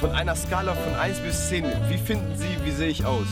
Von 0.00 0.10
einer 0.12 0.34
Skala 0.36 0.74
von 0.74 0.94
1 0.94 1.20
bis 1.20 1.48
10, 1.48 1.64
wie 1.88 1.96
finden 1.96 2.36
Sie, 2.36 2.56
wie 2.64 2.70
sehe 2.70 2.88
ich 2.88 3.04
aus? 3.04 3.26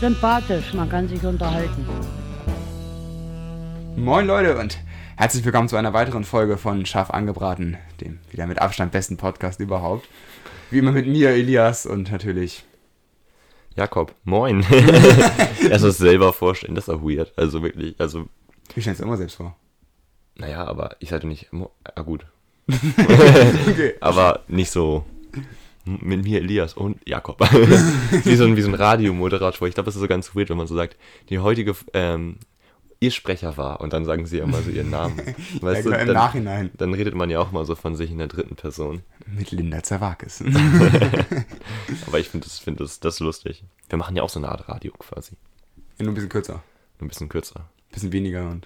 Sympathisch, 0.00 0.74
man 0.74 0.88
kann 0.88 1.08
sich 1.08 1.22
unterhalten. 1.24 1.86
Moin 3.96 4.26
Leute 4.26 4.58
und 4.58 4.78
herzlich 5.16 5.44
willkommen 5.44 5.68
zu 5.68 5.76
einer 5.76 5.92
weiteren 5.92 6.24
Folge 6.24 6.56
von 6.56 6.84
Scharf 6.86 7.10
angebraten, 7.10 7.76
dem 8.00 8.18
wieder 8.30 8.46
mit 8.46 8.60
Abstand 8.60 8.90
besten 8.92 9.16
Podcast 9.16 9.60
überhaupt. 9.60 10.08
Wie 10.70 10.78
immer 10.78 10.92
mit 10.92 11.06
mir, 11.06 11.30
Elias 11.30 11.86
und 11.86 12.10
natürlich 12.10 12.64
Jakob, 13.76 14.14
moin. 14.24 14.64
Erst 15.70 15.84
das 15.84 15.98
selber 15.98 16.32
vorstellen, 16.32 16.74
das 16.74 16.88
ist 16.88 16.94
auch 16.94 17.02
weird. 17.02 17.32
Also 17.36 17.62
wirklich, 17.62 17.94
also, 17.98 18.26
Ich 18.74 18.82
stelle 18.82 18.94
es 18.94 19.00
immer 19.00 19.16
selbst 19.16 19.36
vor. 19.36 19.56
naja, 20.36 20.66
aber 20.66 20.96
ich 20.98 21.10
sagte 21.10 21.28
nicht, 21.28 21.48
ah 21.94 22.02
gut. 22.02 22.26
Okay. 23.68 23.94
Aber 24.00 24.40
nicht 24.48 24.70
so 24.70 25.04
mit 25.84 26.24
mir 26.24 26.40
Elias 26.40 26.74
und 26.74 27.06
Jakob. 27.06 27.40
wie, 28.24 28.36
so 28.36 28.44
ein, 28.44 28.56
wie 28.56 28.62
so 28.62 28.68
ein 28.68 28.74
Radiomoderator. 28.74 29.68
Ich 29.68 29.74
glaube, 29.74 29.86
das 29.86 29.94
ist 29.94 30.00
so 30.00 30.08
ganz 30.08 30.34
weird, 30.34 30.50
wenn 30.50 30.56
man 30.56 30.66
so 30.66 30.74
sagt, 30.74 30.96
die 31.28 31.38
heutige 31.38 31.74
ähm, 31.92 32.38
ihr 33.00 33.10
Sprecher 33.10 33.56
war 33.56 33.80
und 33.80 33.92
dann 33.92 34.04
sagen 34.04 34.26
sie 34.26 34.38
immer 34.38 34.62
so 34.62 34.70
ihren 34.70 34.90
Namen. 34.90 35.20
Ja, 35.62 35.72
genau, 35.80 35.96
im 35.98 36.06
dann, 36.06 36.14
Nachhinein 36.14 36.70
dann 36.76 36.94
redet 36.94 37.14
man 37.14 37.28
ja 37.30 37.38
auch 37.40 37.52
mal 37.52 37.64
so 37.64 37.74
von 37.74 37.96
sich 37.96 38.10
in 38.10 38.18
der 38.18 38.28
dritten 38.28 38.56
Person. 38.56 39.02
mit 39.26 39.50
Linda 39.50 39.82
Zerwakis. 39.82 40.42
Aber 42.06 42.18
ich 42.18 42.28
finde 42.28 42.46
das, 42.46 42.58
find 42.58 42.80
das, 42.80 43.00
das 43.00 43.20
lustig. 43.20 43.64
Wir 43.88 43.98
machen 43.98 44.16
ja 44.16 44.22
auch 44.22 44.28
so 44.30 44.38
eine 44.38 44.48
Art 44.48 44.68
Radio 44.68 44.92
quasi. 44.98 45.36
Nur 45.98 46.08
ein 46.08 46.14
bisschen 46.14 46.28
kürzer, 46.30 46.62
Nur 46.98 47.06
ein 47.06 47.08
bisschen 47.08 47.28
kürzer. 47.28 47.60
ein 47.60 47.92
bisschen 47.92 48.12
weniger 48.12 48.48
und 48.50 48.64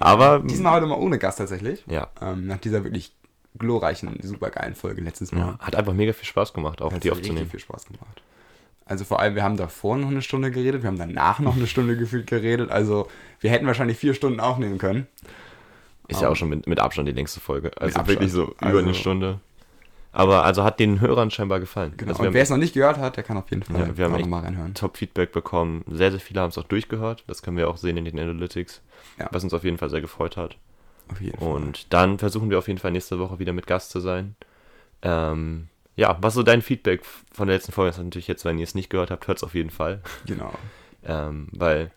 Aber, 0.00 0.40
diesmal 0.40 0.74
heute 0.74 0.86
mal 0.86 0.98
ohne 0.98 1.18
Gast 1.18 1.38
tatsächlich. 1.38 1.84
ja. 1.88 2.08
Ähm, 2.20 2.46
nach 2.46 2.58
dieser 2.58 2.84
wirklich 2.84 3.14
glorreichen, 3.58 4.18
supergeilen 4.22 4.74
Folge 4.74 5.00
letztes 5.02 5.32
Mal. 5.32 5.38
ja. 5.40 5.58
Hat 5.58 5.76
einfach 5.76 5.92
mega 5.92 6.12
viel 6.12 6.26
Spaß 6.26 6.52
gemacht, 6.52 6.82
auch 6.82 6.92
Hat 6.92 7.04
die 7.04 7.10
aufzunehmen. 7.10 7.48
viel 7.48 7.60
Spaß 7.60 7.86
gemacht. 7.86 8.22
Also 8.86 9.04
vor 9.04 9.20
allem, 9.20 9.34
wir 9.34 9.42
haben 9.42 9.56
davor 9.56 9.96
noch 9.96 10.08
eine 10.10 10.20
Stunde 10.22 10.50
geredet, 10.50 10.82
wir 10.82 10.88
haben 10.88 10.98
danach 10.98 11.38
noch 11.38 11.56
eine 11.56 11.66
Stunde 11.66 11.96
gefühlt 11.98 12.26
geredet. 12.26 12.70
Also 12.70 13.08
wir 13.40 13.50
hätten 13.50 13.66
wahrscheinlich 13.66 13.96
vier 13.96 14.12
Stunden 14.14 14.40
aufnehmen 14.40 14.78
können. 14.78 15.06
Ist 16.08 16.20
ja 16.20 16.28
auch 16.28 16.36
schon 16.36 16.50
mit, 16.50 16.66
mit 16.66 16.80
Abstand 16.80 17.08
die 17.08 17.12
längste 17.12 17.40
Folge. 17.40 17.70
Also 17.80 18.06
wirklich 18.06 18.30
so 18.30 18.48
über 18.48 18.66
Also- 18.66 18.78
eine 18.78 18.94
Stunde. 18.94 19.40
Aber 20.16 20.44
also 20.44 20.62
hat 20.62 20.78
den 20.78 21.00
Hörern 21.00 21.32
scheinbar 21.32 21.58
gefallen. 21.58 21.94
Genau. 21.96 22.12
Also 22.12 22.22
und 22.22 22.34
wer 22.34 22.42
es 22.42 22.48
noch 22.50 22.56
nicht 22.56 22.72
gehört 22.74 22.98
hat, 22.98 23.16
der 23.16 23.24
kann 23.24 23.36
auf 23.36 23.50
jeden 23.50 23.64
Fall 23.64 23.80
Ja, 23.80 23.96
wir 23.96 24.04
haben 24.04 24.12
noch 24.12 24.26
mal 24.28 24.42
reinhören. 24.44 24.72
Top-Feedback 24.74 25.32
bekommen. 25.32 25.82
Sehr, 25.90 26.12
sehr 26.12 26.20
viele 26.20 26.40
haben 26.40 26.50
es 26.50 26.58
auch 26.58 26.62
durchgehört. 26.64 27.24
Das 27.26 27.42
können 27.42 27.56
wir 27.56 27.68
auch 27.68 27.76
sehen 27.78 27.96
in 27.96 28.04
den 28.04 28.20
Analytics. 28.20 28.80
Ja. 29.18 29.28
Was 29.32 29.42
uns 29.42 29.52
auf 29.54 29.64
jeden 29.64 29.76
Fall 29.76 29.90
sehr 29.90 30.00
gefreut 30.02 30.36
hat. 30.36 30.56
Auf 31.10 31.20
jeden 31.20 31.38
Fall. 31.38 31.48
Und 31.48 31.92
dann 31.92 32.18
versuchen 32.18 32.50
wir 32.50 32.58
auf 32.58 32.68
jeden 32.68 32.78
Fall 32.78 32.90
nächste 32.90 33.18
Woche 33.18 33.38
wieder 33.38 33.52
mit 33.52 33.66
Gast 33.66 33.90
zu 33.90 34.00
sein. 34.00 34.36
Ähm, 35.02 35.68
ja, 35.96 36.16
was 36.20 36.34
so 36.34 36.42
dein 36.42 36.62
Feedback 36.62 37.04
von 37.32 37.46
der 37.46 37.56
letzten 37.56 37.72
Folge 37.72 37.90
ist 37.90 37.98
natürlich 37.98 38.28
jetzt, 38.28 38.44
wenn 38.44 38.58
ihr 38.58 38.64
es 38.64 38.74
nicht 38.74 38.90
gehört 38.90 39.10
habt, 39.10 39.28
hört 39.28 39.38
es 39.38 39.44
auf 39.44 39.54
jeden 39.54 39.70
Fall. 39.70 40.02
Genau. 40.26 40.52
Ähm, 41.06 41.48
weil 41.52 41.90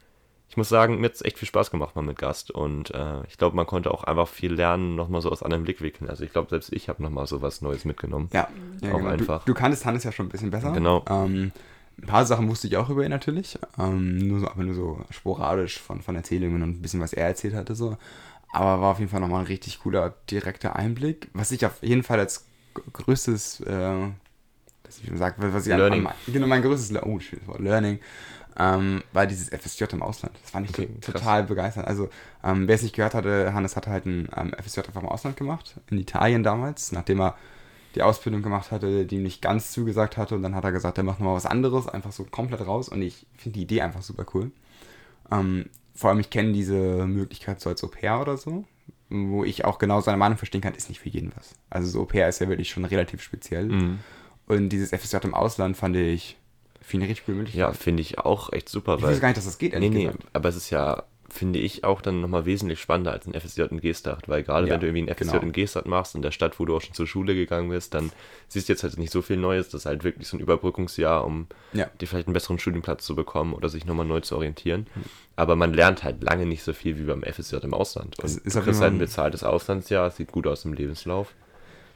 ich 0.49 0.57
muss 0.57 0.67
sagen, 0.67 0.99
mir 0.99 1.05
hat 1.05 1.15
es 1.15 1.21
echt 1.21 1.37
viel 1.37 1.47
Spaß 1.47 1.71
gemacht 1.71 1.95
mal 1.95 2.01
mit 2.01 2.17
Gast 2.17 2.51
und 2.51 2.91
äh, 2.91 3.23
ich 3.27 3.37
glaube, 3.37 3.55
man 3.55 3.65
konnte 3.65 3.89
auch 3.89 4.03
einfach 4.03 4.27
viel 4.27 4.53
lernen, 4.53 4.95
nochmal 4.95 5.21
so 5.21 5.31
aus 5.31 5.43
anderen 5.43 5.63
Blickwinkeln. 5.63 6.09
Also 6.09 6.23
ich 6.23 6.31
glaube, 6.33 6.49
selbst 6.49 6.73
ich 6.73 6.89
habe 6.89 7.01
nochmal 7.03 7.27
so 7.27 7.41
was 7.41 7.61
Neues 7.61 7.85
mitgenommen. 7.85 8.29
Ja, 8.33 8.49
ja 8.81 8.91
Auch 8.91 8.97
genau. 8.97 9.09
einfach. 9.09 9.45
Du, 9.45 9.53
du 9.53 9.57
kanntest 9.57 9.85
Hannes 9.85 10.03
ja 10.03 10.11
schon 10.11 10.25
ein 10.25 10.29
bisschen 10.29 10.51
besser. 10.51 10.71
Genau. 10.71 11.05
Ähm, 11.09 11.51
ein 12.01 12.07
paar 12.07 12.25
Sachen 12.25 12.49
wusste 12.49 12.67
ich 12.67 12.77
auch 12.77 12.89
über 12.89 13.03
ihn 13.03 13.09
natürlich. 13.09 13.57
Ähm, 13.77 14.17
nur 14.17 14.39
so, 14.39 14.47
aber 14.47 14.63
nur 14.63 14.75
so 14.75 15.01
sporadisch 15.09 15.79
von, 15.79 16.01
von 16.01 16.15
Erzählungen 16.15 16.61
und 16.61 16.69
ein 16.69 16.81
bisschen, 16.81 17.01
was 17.01 17.13
er 17.13 17.27
erzählt 17.27 17.53
hatte. 17.53 17.75
So. 17.75 17.97
Aber 18.51 18.81
war 18.81 18.91
auf 18.91 18.99
jeden 18.99 19.11
Fall 19.11 19.19
nochmal 19.19 19.41
ein 19.41 19.47
richtig 19.47 19.79
cooler, 19.79 20.15
direkter 20.29 20.75
Einblick. 20.75 21.29
Was 21.33 21.51
ich 21.51 21.65
auf 21.65 21.81
jeden 21.81 22.03
Fall 22.03 22.19
als 22.19 22.45
größtes, 22.93 23.61
äh, 23.61 24.07
ich 24.87 25.11
sag, 25.15 25.35
was 25.37 25.67
ich 25.67 25.75
Learning. 25.75 26.07
An, 26.07 26.13
genau, 26.27 26.47
mein 26.47 26.61
größtes 26.61 26.91
Le 26.91 27.03
oh, 27.05 27.19
schönes 27.19 27.47
Wort, 27.47 27.59
Learning, 27.59 27.99
ähm, 28.57 29.03
war 29.13 29.27
dieses 29.27 29.49
FSJ 29.49 29.85
im 29.91 30.01
Ausland. 30.01 30.35
Das 30.41 30.51
fand 30.51 30.69
ich 30.69 30.77
Okay, 30.77 30.89
krass. 31.01 31.13
total 31.13 31.43
begeisternd. 31.43 31.87
Also, 31.87 32.09
ähm, 32.43 32.67
wer 32.67 32.75
es 32.75 32.83
nicht 32.83 32.95
gehört 32.95 33.13
hatte, 33.13 33.53
Hannes 33.53 33.75
hatte 33.75 33.89
halt 33.89 34.05
ein 34.05 34.29
ähm, 34.35 34.53
FSJ 34.57 34.81
einfach 34.81 35.01
im 35.01 35.09
Ausland 35.09 35.37
gemacht, 35.37 35.75
in 35.89 35.97
Italien 35.99 36.43
damals, 36.43 36.91
nachdem 36.91 37.21
er 37.21 37.35
die 37.95 38.01
Ausbildung 38.01 38.43
gemacht 38.43 38.71
hatte, 38.71 39.05
die 39.05 39.15
ihm 39.15 39.23
nicht 39.23 39.41
ganz 39.41 39.71
zugesagt 39.71 40.17
hatte 40.17 40.35
und 40.35 40.43
dann 40.43 40.55
hat 40.55 40.63
er 40.63 40.71
gesagt, 40.71 40.97
er 40.97 41.03
macht 41.03 41.19
nochmal 41.19 41.35
was 41.35 41.45
anderes, 41.45 41.87
einfach 41.87 42.11
so 42.11 42.25
komplett 42.25 42.65
raus 42.65 42.89
und 42.89 43.01
ich 43.01 43.25
finde 43.35 43.55
die 43.57 43.63
Idee 43.63 43.81
einfach 43.81 44.01
super 44.03 44.25
cool. 44.33 44.51
Ähm, 45.31 45.69
vor 45.97 46.09
allem, 46.11 46.19
ich 46.19 46.29
kenne 46.29 46.53
diese 46.53 47.05
Möglichkeit 47.07 47.59
so 47.59 47.69
als 47.69 47.83
Au 47.83 47.87
pair 47.87 48.21
oder 48.21 48.37
so, 48.37 48.63
wo 49.09 49.43
ich 49.43 49.65
auch 49.65 49.79
genau 49.79 49.99
seine 49.99 50.17
Meinung 50.17 50.37
verstehen 50.37 50.61
kann, 50.61 50.73
ist 50.75 50.87
nicht 50.89 50.99
für 51.01 51.09
jeden 51.09 51.31
was. 51.35 51.55
Also 51.69 51.89
so 51.89 52.01
Au 52.01 52.05
pair 52.05 52.29
ist 52.29 52.39
ja 52.39 52.47
wirklich 52.47 52.69
schon 52.69 52.85
relativ 52.85 53.21
speziell 53.21 53.65
Mhm. 53.65 53.99
und 54.47 54.69
dieses 54.69 54.91
FSJ 54.93 55.17
im 55.23 55.33
Ausland 55.33 55.75
fand 55.75 55.95
ich, 55.97 56.37
finde 56.81 57.05
ich 57.05 57.09
richtig 57.11 57.25
coole 57.25 57.37
Möglichkeit. 57.37 57.59
Ja, 57.59 57.73
finde 57.73 58.01
ich 58.01 58.19
auch 58.19 58.53
echt 58.53 58.69
super, 58.69 58.95
ich 58.97 59.01
weil. 59.03 59.11
weiß 59.11 59.19
gar 59.21 59.27
nicht, 59.29 59.37
dass 59.37 59.45
das 59.45 59.57
geht, 59.57 59.71
Nee, 59.71 59.75
ehrlich 59.77 59.91
nee, 59.91 60.05
gesagt. 60.05 60.23
aber 60.33 60.49
es 60.49 60.55
ist 60.55 60.69
ja, 60.69 61.03
finde 61.29 61.59
ich, 61.59 61.83
auch 61.83 62.01
dann 62.01 62.21
nochmal 62.21 62.45
wesentlich 62.45 62.79
spannender 62.79 63.11
als 63.11 63.27
ein 63.27 63.33
FSJ 63.33 63.63
in 63.63 63.81
Gestacht, 63.81 64.29
weil 64.29 64.43
gerade 64.43 64.67
Ja, 64.67 64.73
wenn 64.73 64.79
du 64.79 64.87
irgendwie 64.87 65.03
ein 65.11 65.15
FSJ 65.15 65.31
genau. 65.31 65.43
in 65.43 65.51
Gestacht 65.51 65.85
machst, 65.85 66.15
in 66.15 66.21
der 66.21 66.31
Stadt, 66.31 66.59
wo 66.59 66.65
du 66.65 66.75
auch 66.75 66.81
schon 66.81 66.93
zur 66.93 67.05
Schule 67.07 67.35
gegangen 67.35 67.69
bist, 67.69 67.93
dann 67.93 68.11
siehst 68.47 68.69
du 68.69 68.73
jetzt 68.73 68.83
halt 68.83 68.97
nicht 68.97 69.11
so 69.11 69.21
viel 69.21 69.37
Neues, 69.37 69.69
das 69.69 69.81
ist 69.81 69.85
halt 69.85 70.03
wirklich 70.03 70.27
so 70.27 70.37
ein 70.37 70.39
Überbrückungsjahr, 70.39 71.25
um 71.25 71.47
Ja. 71.73 71.89
dir 71.99 72.07
vielleicht 72.07 72.27
einen 72.27 72.33
besseren 72.33 72.59
Studienplatz 72.59 73.05
zu 73.05 73.15
bekommen 73.15 73.53
oder 73.53 73.67
sich 73.69 73.85
nochmal 73.85 74.05
neu 74.05 74.21
zu 74.21 74.35
orientieren. 74.35 74.87
Aber 75.35 75.55
man 75.55 75.73
lernt 75.73 76.03
halt 76.03 76.23
lange 76.23 76.45
nicht 76.45 76.63
so 76.63 76.73
viel 76.73 76.97
wie 76.97 77.03
beim 77.03 77.23
FSJ 77.23 77.57
im 77.63 77.73
Ausland. 77.73 78.17
Und 78.17 78.23
Das 78.23 78.37
ist 78.37 78.55
du 78.55 78.61
kriegst 78.61 78.81
halt 78.81 78.93
ein 78.93 78.99
bezahltes 78.99 79.43
Auslandsjahr, 79.43 80.09
sieht 80.11 80.31
gut 80.31 80.47
aus 80.47 80.65
im 80.65 80.73
Lebenslauf. 80.73 81.33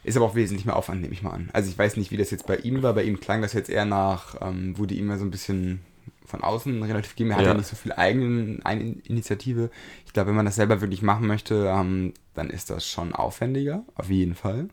Ist 0.04 0.18
aber 0.18 0.26
auch 0.26 0.36
wesentlich 0.36 0.66
mehr 0.66 0.76
Aufwand, 0.76 1.02
nehme 1.02 1.14
ich 1.14 1.22
mal 1.22 1.32
an. 1.32 1.50
Also 1.54 1.70
ich 1.70 1.78
weiß 1.78 1.96
nicht, 1.98 2.12
wie 2.12 2.18
das 2.18 2.32
jetzt 2.32 2.48
bei 2.48 2.58
ihm 2.58 2.82
war. 2.82 2.94
Bei 2.94 3.04
ihm 3.04 3.20
klang 3.20 3.42
das 3.44 3.54
jetzt 3.54 3.70
eher 3.70 3.86
nach, 3.86 4.36
ähm, 4.42 4.78
wurde 4.78 4.96
ihm 4.96 5.10
ja 5.10 5.18
so 5.18 5.24
ein 5.26 5.32
bisschen 5.32 5.82
von 6.32 6.42
außen 6.42 6.82
relativ 6.84 7.12
gegeben. 7.12 7.32
Er 7.32 7.38
hat 7.38 7.44
ja, 7.46 7.52
Ja. 7.52 7.58
nicht 7.58 7.68
so 7.68 7.76
viel 7.76 7.92
eigene 7.94 8.60
Initiative. 9.04 9.70
Ich 10.06 10.14
glaube, 10.14 10.30
wenn 10.30 10.36
man 10.36 10.46
das 10.46 10.56
selber 10.56 10.82
wirklich 10.82 11.02
machen 11.04 11.28
möchte, 11.28 11.68
ähm, 11.74 12.14
dann 12.34 12.50
ist 12.50 12.70
das 12.70 12.88
schon 12.88 13.14
aufwendiger, 13.14 13.84
auf 13.96 14.10
jeden 14.10 14.34
Fall. 14.36 14.70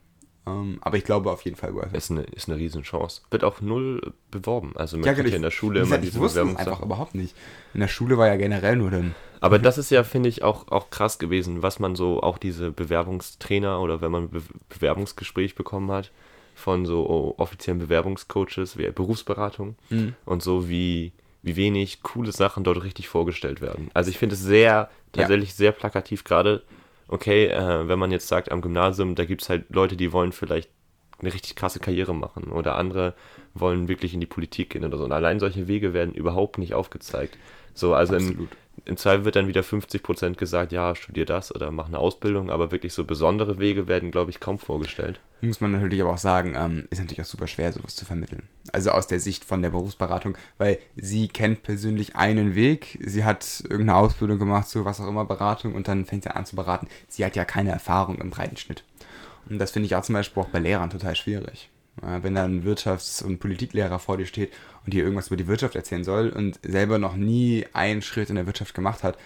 Ähm, 0.47 0.79
aber 0.81 0.97
ich 0.97 1.05
glaube 1.05 1.31
auf 1.31 1.43
jeden 1.43 1.57
Fall 1.57 1.75
worth. 1.75 1.93
Ist 1.93 2.11
eine, 2.11 2.23
ist 2.23 2.49
eine 2.49 2.57
Riesenchance. 2.59 3.21
Wird 3.31 3.45
auch 3.45 3.61
null 3.61 4.15
beworben. 4.31 4.73
Also 4.77 4.97
man 4.97 5.05
Ja, 5.05 5.13
kriegt 5.13 5.25
genau, 5.25 5.31
ja 5.33 5.37
in 5.37 5.43
der 5.43 5.51
Schule 5.51 5.81
immer 5.83 5.99
diese 5.99 6.19
Bewerbungs 6.19 6.59
einfach 6.59 6.81
überhaupt 6.81 7.15
nicht. 7.15 7.37
In 7.75 7.81
der 7.81 7.89
Schule 7.89 8.17
war 8.17 8.29
ja 8.29 8.37
generell 8.37 8.77
nur 8.77 8.91
dann. 8.91 9.15
Aber 9.41 9.59
das 9.59 9.77
ist 9.79 9.91
ja, 9.91 10.05
finde 10.05 10.29
ich, 10.31 10.43
auch, 10.43 10.69
auch 10.69 10.89
krass 10.91 11.19
gewesen, 11.19 11.63
was 11.63 11.79
man 11.81 11.97
so, 11.97 12.23
auch 12.23 12.39
diese 12.39 12.71
Bewerbungstrainer 12.73 13.81
oder 13.81 14.01
wenn 14.01 14.11
man 14.11 14.31
Be 14.31 14.43
Bewerbungsgespräch 14.71 15.55
bekommen 15.55 15.91
hat 15.91 16.11
von 16.55 16.87
so 16.87 17.35
offiziellen 17.39 17.79
Bewerbungscoaches, 17.79 18.79
wie 18.79 18.89
Berufsberatung 18.91 19.77
Mhm. 19.91 20.15
und 20.25 20.43
so, 20.43 20.69
wie, 20.69 21.13
wie 21.43 21.57
wenig 21.57 22.03
coole 22.03 22.33
Sachen 22.33 22.65
dort 22.65 22.83
richtig 22.83 23.09
vorgestellt 23.09 23.61
werden. 23.61 23.91
Also 23.95 24.11
ich 24.11 24.19
finde 24.19 24.35
es 24.35 24.43
sehr, 24.43 24.91
tatsächlich 25.13 25.55
sehr 25.55 25.73
plakativ 25.73 26.25
gerade, 26.25 26.63
okay, 27.09 27.47
äh, 27.47 27.89
wenn 27.89 27.99
man 27.99 28.11
jetzt 28.11 28.29
sagt, 28.29 28.51
am 28.53 28.61
Gymnasium, 28.61 29.15
da 29.15 29.25
gibt 29.25 29.43
es 29.43 29.49
halt 29.49 29.65
Leute, 29.71 29.97
die 29.97 30.13
wollen 30.13 30.33
vielleicht 30.33 30.71
eine 31.21 31.33
richtig 31.33 31.57
krasse 31.57 31.81
Karriere 31.81 32.15
machen 32.15 32.45
oder 32.53 32.77
andere 32.77 33.15
wollen 33.55 33.89
wirklich 33.89 34.15
in 34.15 34.21
die 34.21 34.27
Politik 34.27 34.71
gehen 34.71 34.85
oder 34.85 34.99
so. 34.99 35.05
Und 35.05 35.13
allein 35.13 35.41
solche 35.41 35.67
Wege 35.67 35.93
werden 35.93 36.15
überhaupt 36.15 36.59
nicht 36.59 36.75
aufgezeigt. 36.75 37.37
So, 37.75 37.95
also 37.95 38.17
im. 38.17 38.49
Im 38.89 38.97
Zweifel 38.97 39.27
wird 39.27 39.37
dann 39.37 39.49
wieder 39.49 39.61
50% 39.61 40.37
gesagt, 40.37 40.73
ja, 40.73 40.95
studier 40.95 41.27
das 41.27 41.55
oder 41.55 41.71
mach 41.71 41.89
eine 41.89 41.99
Ausbildung, 41.99 42.51
aber 42.51 42.71
wirklich 42.71 42.95
so 42.95 43.05
besondere 43.05 43.59
Wege 43.59 43.87
werden, 43.87 44.11
glaube 44.11 44.31
ich, 44.31 44.41
kaum 44.41 44.59
vorgestellt. 44.59 45.21
Muss 45.43 45.61
man 45.61 45.73
natürlich 45.73 46.01
aber 46.01 46.15
auch 46.15 46.19
sagen, 46.19 46.55
ähm, 46.57 46.89
ist 46.89 46.99
natürlich 46.99 47.21
auch 47.21 47.27
super 47.27 47.47
schwer, 47.47 47.71
sowas 47.71 47.95
zu 47.95 48.07
vermitteln. 48.07 48.49
Also 48.73 48.91
aus 48.91 49.07
der 49.07 49.21
Sicht 49.21 49.45
von 49.45 49.61
der 49.61 49.69
Berufsberatung, 49.71 50.39
weil 50.57 50.79
sie 50.97 51.29
kennt 51.29 51.63
persönlich 51.63 52.17
einen 52.17 52.55
Weg, 52.55 52.99
sie 53.05 53.25
hat 53.25 53.63
irgendeine 53.65 53.97
Ausbildung 53.97 54.39
gemacht 54.39 54.69
zu 54.69 54.87
was 54.87 55.01
auch 55.01 55.09
immer 55.09 55.27
Beratung 55.27 55.75
und 55.75 55.87
dann 55.87 56.07
fängt 56.07 56.25
sie 56.25 56.35
an 56.35 56.47
zu 56.47 56.57
beraten. 56.57 56.89
Sie 57.09 57.27
hat 57.27 57.37
ja 57.37 57.45
keine 57.45 57.71
Erfahrung 57.71 58.17
im 58.17 58.31
breiten 58.31 58.57
Schnitt. 58.57 58.85
Und 59.51 59.59
das 59.59 59.71
finde 59.71 59.85
ich 59.87 59.97
auch 59.97 60.03
zum 60.03 60.15
Beispiel 60.15 60.43
auch 60.43 60.49
bei 60.49 60.61
Lehrern 60.61 60.89
total 60.89 61.15
schwierig. 61.15 61.69
Äh, 62.03 62.23
Wenn 62.23 62.35
dann 62.35 62.59
ein 62.59 62.65
Wirtschafts- 62.65 63.23
und 63.23 63.39
Politiklehrer 63.39 63.99
vor 63.99 64.17
dir 64.17 64.27
steht 64.27 64.53
und 64.85 64.95
dir 64.95 65.03
irgendwas 65.05 65.29
über 65.29 65.37
die 65.37 65.47
Wirtschaft 65.47 65.77
erzählen 65.77 66.05
soll 66.05 66.31
und 66.31 66.59
selber 66.63 66.99
noch 66.99 67.17
nie 67.17 67.67
einen 67.73 68.03
Schritt 68.03 68.31
in 68.31 68.37
der 68.37 68.47
Wirtschaft 68.47 68.75
gemacht 68.75 69.03
hat, 69.03 69.17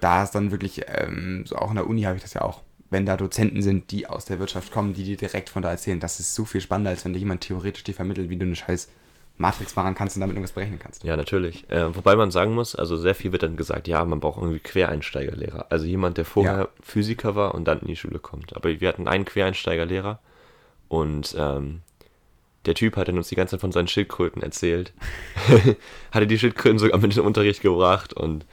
da 0.00 0.22
ist 0.22 0.32
dann 0.32 0.50
wirklich, 0.50 0.82
ähm, 0.88 1.44
so 1.46 1.56
auch 1.56 1.70
in 1.70 1.76
der 1.76 1.86
Uni 1.86 2.02
habe 2.02 2.16
ich 2.16 2.22
das 2.22 2.34
ja 2.34 2.42
auch, 2.42 2.62
wenn 2.90 3.06
da 3.06 3.16
Dozenten 3.16 3.62
sind, 3.62 3.90
die 3.90 4.06
aus 4.06 4.24
der 4.24 4.38
Wirtschaft 4.38 4.70
kommen, 4.70 4.92
die 4.94 5.04
dir 5.04 5.16
direkt 5.16 5.48
von 5.48 5.62
da 5.62 5.70
erzählen, 5.70 5.98
das 6.00 6.20
ist 6.20 6.34
so 6.34 6.44
viel 6.44 6.60
spannender, 6.60 6.90
als 6.90 7.04
wenn 7.04 7.12
dir 7.12 7.18
jemand 7.18 7.40
theoretisch 7.40 7.82
dir 7.84 7.94
vermittelt, 7.94 8.28
wie 8.30 8.36
du 8.36 8.44
eine 8.46 8.54
scheiß 8.56 8.88
Matrix 9.36 9.74
machen 9.74 9.96
kannst 9.96 10.16
und 10.16 10.20
damit 10.20 10.36
irgendwas 10.36 10.52
berechnen 10.52 10.78
kannst. 10.78 11.02
Ja, 11.02 11.16
natürlich. 11.16 11.68
Äh, 11.68 11.96
wobei 11.96 12.14
man 12.14 12.30
sagen 12.30 12.54
muss, 12.54 12.76
also 12.76 12.96
sehr 12.96 13.16
viel 13.16 13.32
wird 13.32 13.42
dann 13.42 13.56
gesagt, 13.56 13.88
ja, 13.88 14.04
man 14.04 14.20
braucht 14.20 14.40
irgendwie 14.40 14.60
Quereinsteigerlehrer. 14.60 15.66
Also 15.70 15.86
jemand, 15.86 16.18
der 16.18 16.24
vorher 16.24 16.56
Ja. 16.58 16.68
Physiker 16.82 17.34
war 17.34 17.54
und 17.54 17.64
dann 17.66 17.80
in 17.80 17.88
die 17.88 17.96
Schule 17.96 18.20
kommt. 18.20 18.54
Aber 18.54 18.68
wir 18.80 18.88
hatten 18.88 19.08
einen 19.08 19.24
Quereinsteigerlehrer 19.24 20.20
und 20.88 21.34
ähm, 21.36 21.80
der 22.66 22.74
Typ 22.74 22.96
hat 22.96 23.08
dann 23.08 23.16
uns 23.16 23.28
die 23.28 23.34
ganze 23.34 23.52
Zeit 23.52 23.60
von 23.60 23.72
seinen 23.72 23.88
Schildkröten 23.88 24.42
erzählt. 24.42 24.92
Hatte 26.12 26.26
die 26.26 26.38
Schildkröten 26.38 26.78
sogar 26.78 26.98
mit 26.98 27.10
in 27.10 27.16
den 27.16 27.26
Unterricht 27.26 27.62
gebracht 27.62 28.12
und 28.12 28.46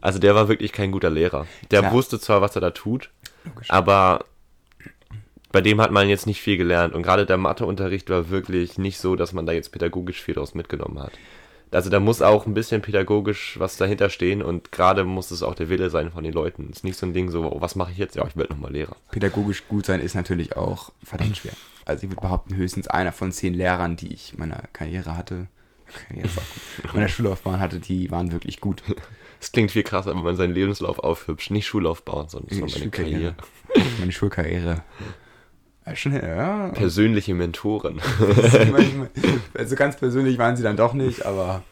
also 0.00 0.18
der 0.18 0.34
war 0.34 0.48
wirklich 0.48 0.72
kein 0.72 0.92
guter 0.92 1.10
Lehrer. 1.10 1.46
Der 1.70 1.80
Klar. 1.80 1.92
wusste 1.92 2.20
zwar, 2.20 2.40
was 2.40 2.54
er 2.54 2.60
da 2.60 2.70
tut, 2.70 3.10
Logisch. 3.44 3.70
aber 3.70 4.24
bei 5.52 5.60
dem 5.62 5.80
hat 5.80 5.90
man 5.90 6.08
jetzt 6.08 6.26
nicht 6.26 6.40
viel 6.42 6.58
gelernt. 6.58 6.94
Und 6.94 7.02
gerade 7.02 7.24
der 7.24 7.38
Matheunterricht 7.38 8.10
war 8.10 8.30
wirklich 8.30 8.78
nicht 8.78 8.98
so, 8.98 9.16
dass 9.16 9.32
man 9.32 9.46
da 9.46 9.52
jetzt 9.52 9.72
pädagogisch 9.72 10.22
viel 10.22 10.34
draus 10.34 10.54
mitgenommen 10.54 10.98
hat. 11.00 11.12
Also 11.70 11.90
da 11.90 12.00
muss 12.00 12.22
auch 12.22 12.46
ein 12.46 12.54
bisschen 12.54 12.80
pädagogisch 12.80 13.58
was 13.58 13.76
dahinter 13.76 14.08
stehen 14.08 14.42
und 14.42 14.72
gerade 14.72 15.04
muss 15.04 15.30
es 15.30 15.42
auch 15.42 15.54
der 15.54 15.68
Wille 15.68 15.90
sein 15.90 16.10
von 16.12 16.22
den 16.22 16.32
Leuten. 16.32 16.68
Es 16.70 16.78
ist 16.78 16.84
nicht 16.84 16.96
so 16.96 17.06
ein 17.06 17.12
Ding 17.12 17.30
so, 17.30 17.42
oh, 17.42 17.60
was 17.60 17.74
mache 17.74 17.92
ich 17.92 17.98
jetzt? 17.98 18.14
Ja, 18.14 18.26
ich 18.26 18.36
werde 18.36 18.52
nochmal 18.52 18.72
Lehrer. 18.72 18.96
Pädagogisch 19.10 19.66
gut 19.68 19.86
sein 19.86 20.00
ist 20.00 20.14
natürlich 20.14 20.56
auch 20.56 20.92
verdammt 21.02 21.38
schwer. 21.38 21.52
Also 21.84 22.04
ich 22.04 22.10
würde 22.10 22.20
behaupten, 22.20 22.54
höchstens 22.56 22.88
einer 22.88 23.12
von 23.12 23.32
zehn 23.32 23.54
Lehrern, 23.54 23.96
die 23.96 24.12
ich 24.12 24.32
in 24.32 24.40
meiner 24.40 24.62
Karriere 24.72 25.16
hatte, 25.16 25.48
meiner 26.92 27.08
Schullaufbahn 27.08 27.60
hatte, 27.60 27.78
die 27.78 28.10
waren 28.10 28.32
wirklich 28.32 28.60
gut. 28.60 28.82
Es 29.40 29.52
klingt 29.52 29.70
viel 29.70 29.82
krasser, 29.82 30.14
wenn 30.14 30.22
man 30.22 30.36
seinen 30.36 30.54
Lebenslauf 30.54 30.98
aufhübscht. 30.98 31.50
Nicht 31.50 31.66
Schullaufbahn, 31.66 32.28
sondern 32.28 32.58
so 32.58 32.78
meine 32.78 32.90
Karriere. 32.90 33.34
Meine 33.98 34.12
Schulkarriere. 34.12 34.82
Ja, 35.86 35.94
schon, 35.96 36.12
ja. 36.14 36.68
Persönliche 36.70 37.34
Mentoren. 37.34 38.00
also 39.54 39.76
ganz 39.76 39.96
persönlich 39.96 40.36
waren 40.38 40.56
sie 40.56 40.62
dann 40.62 40.76
doch 40.76 40.94
nicht, 40.94 41.24
aber 41.24 41.62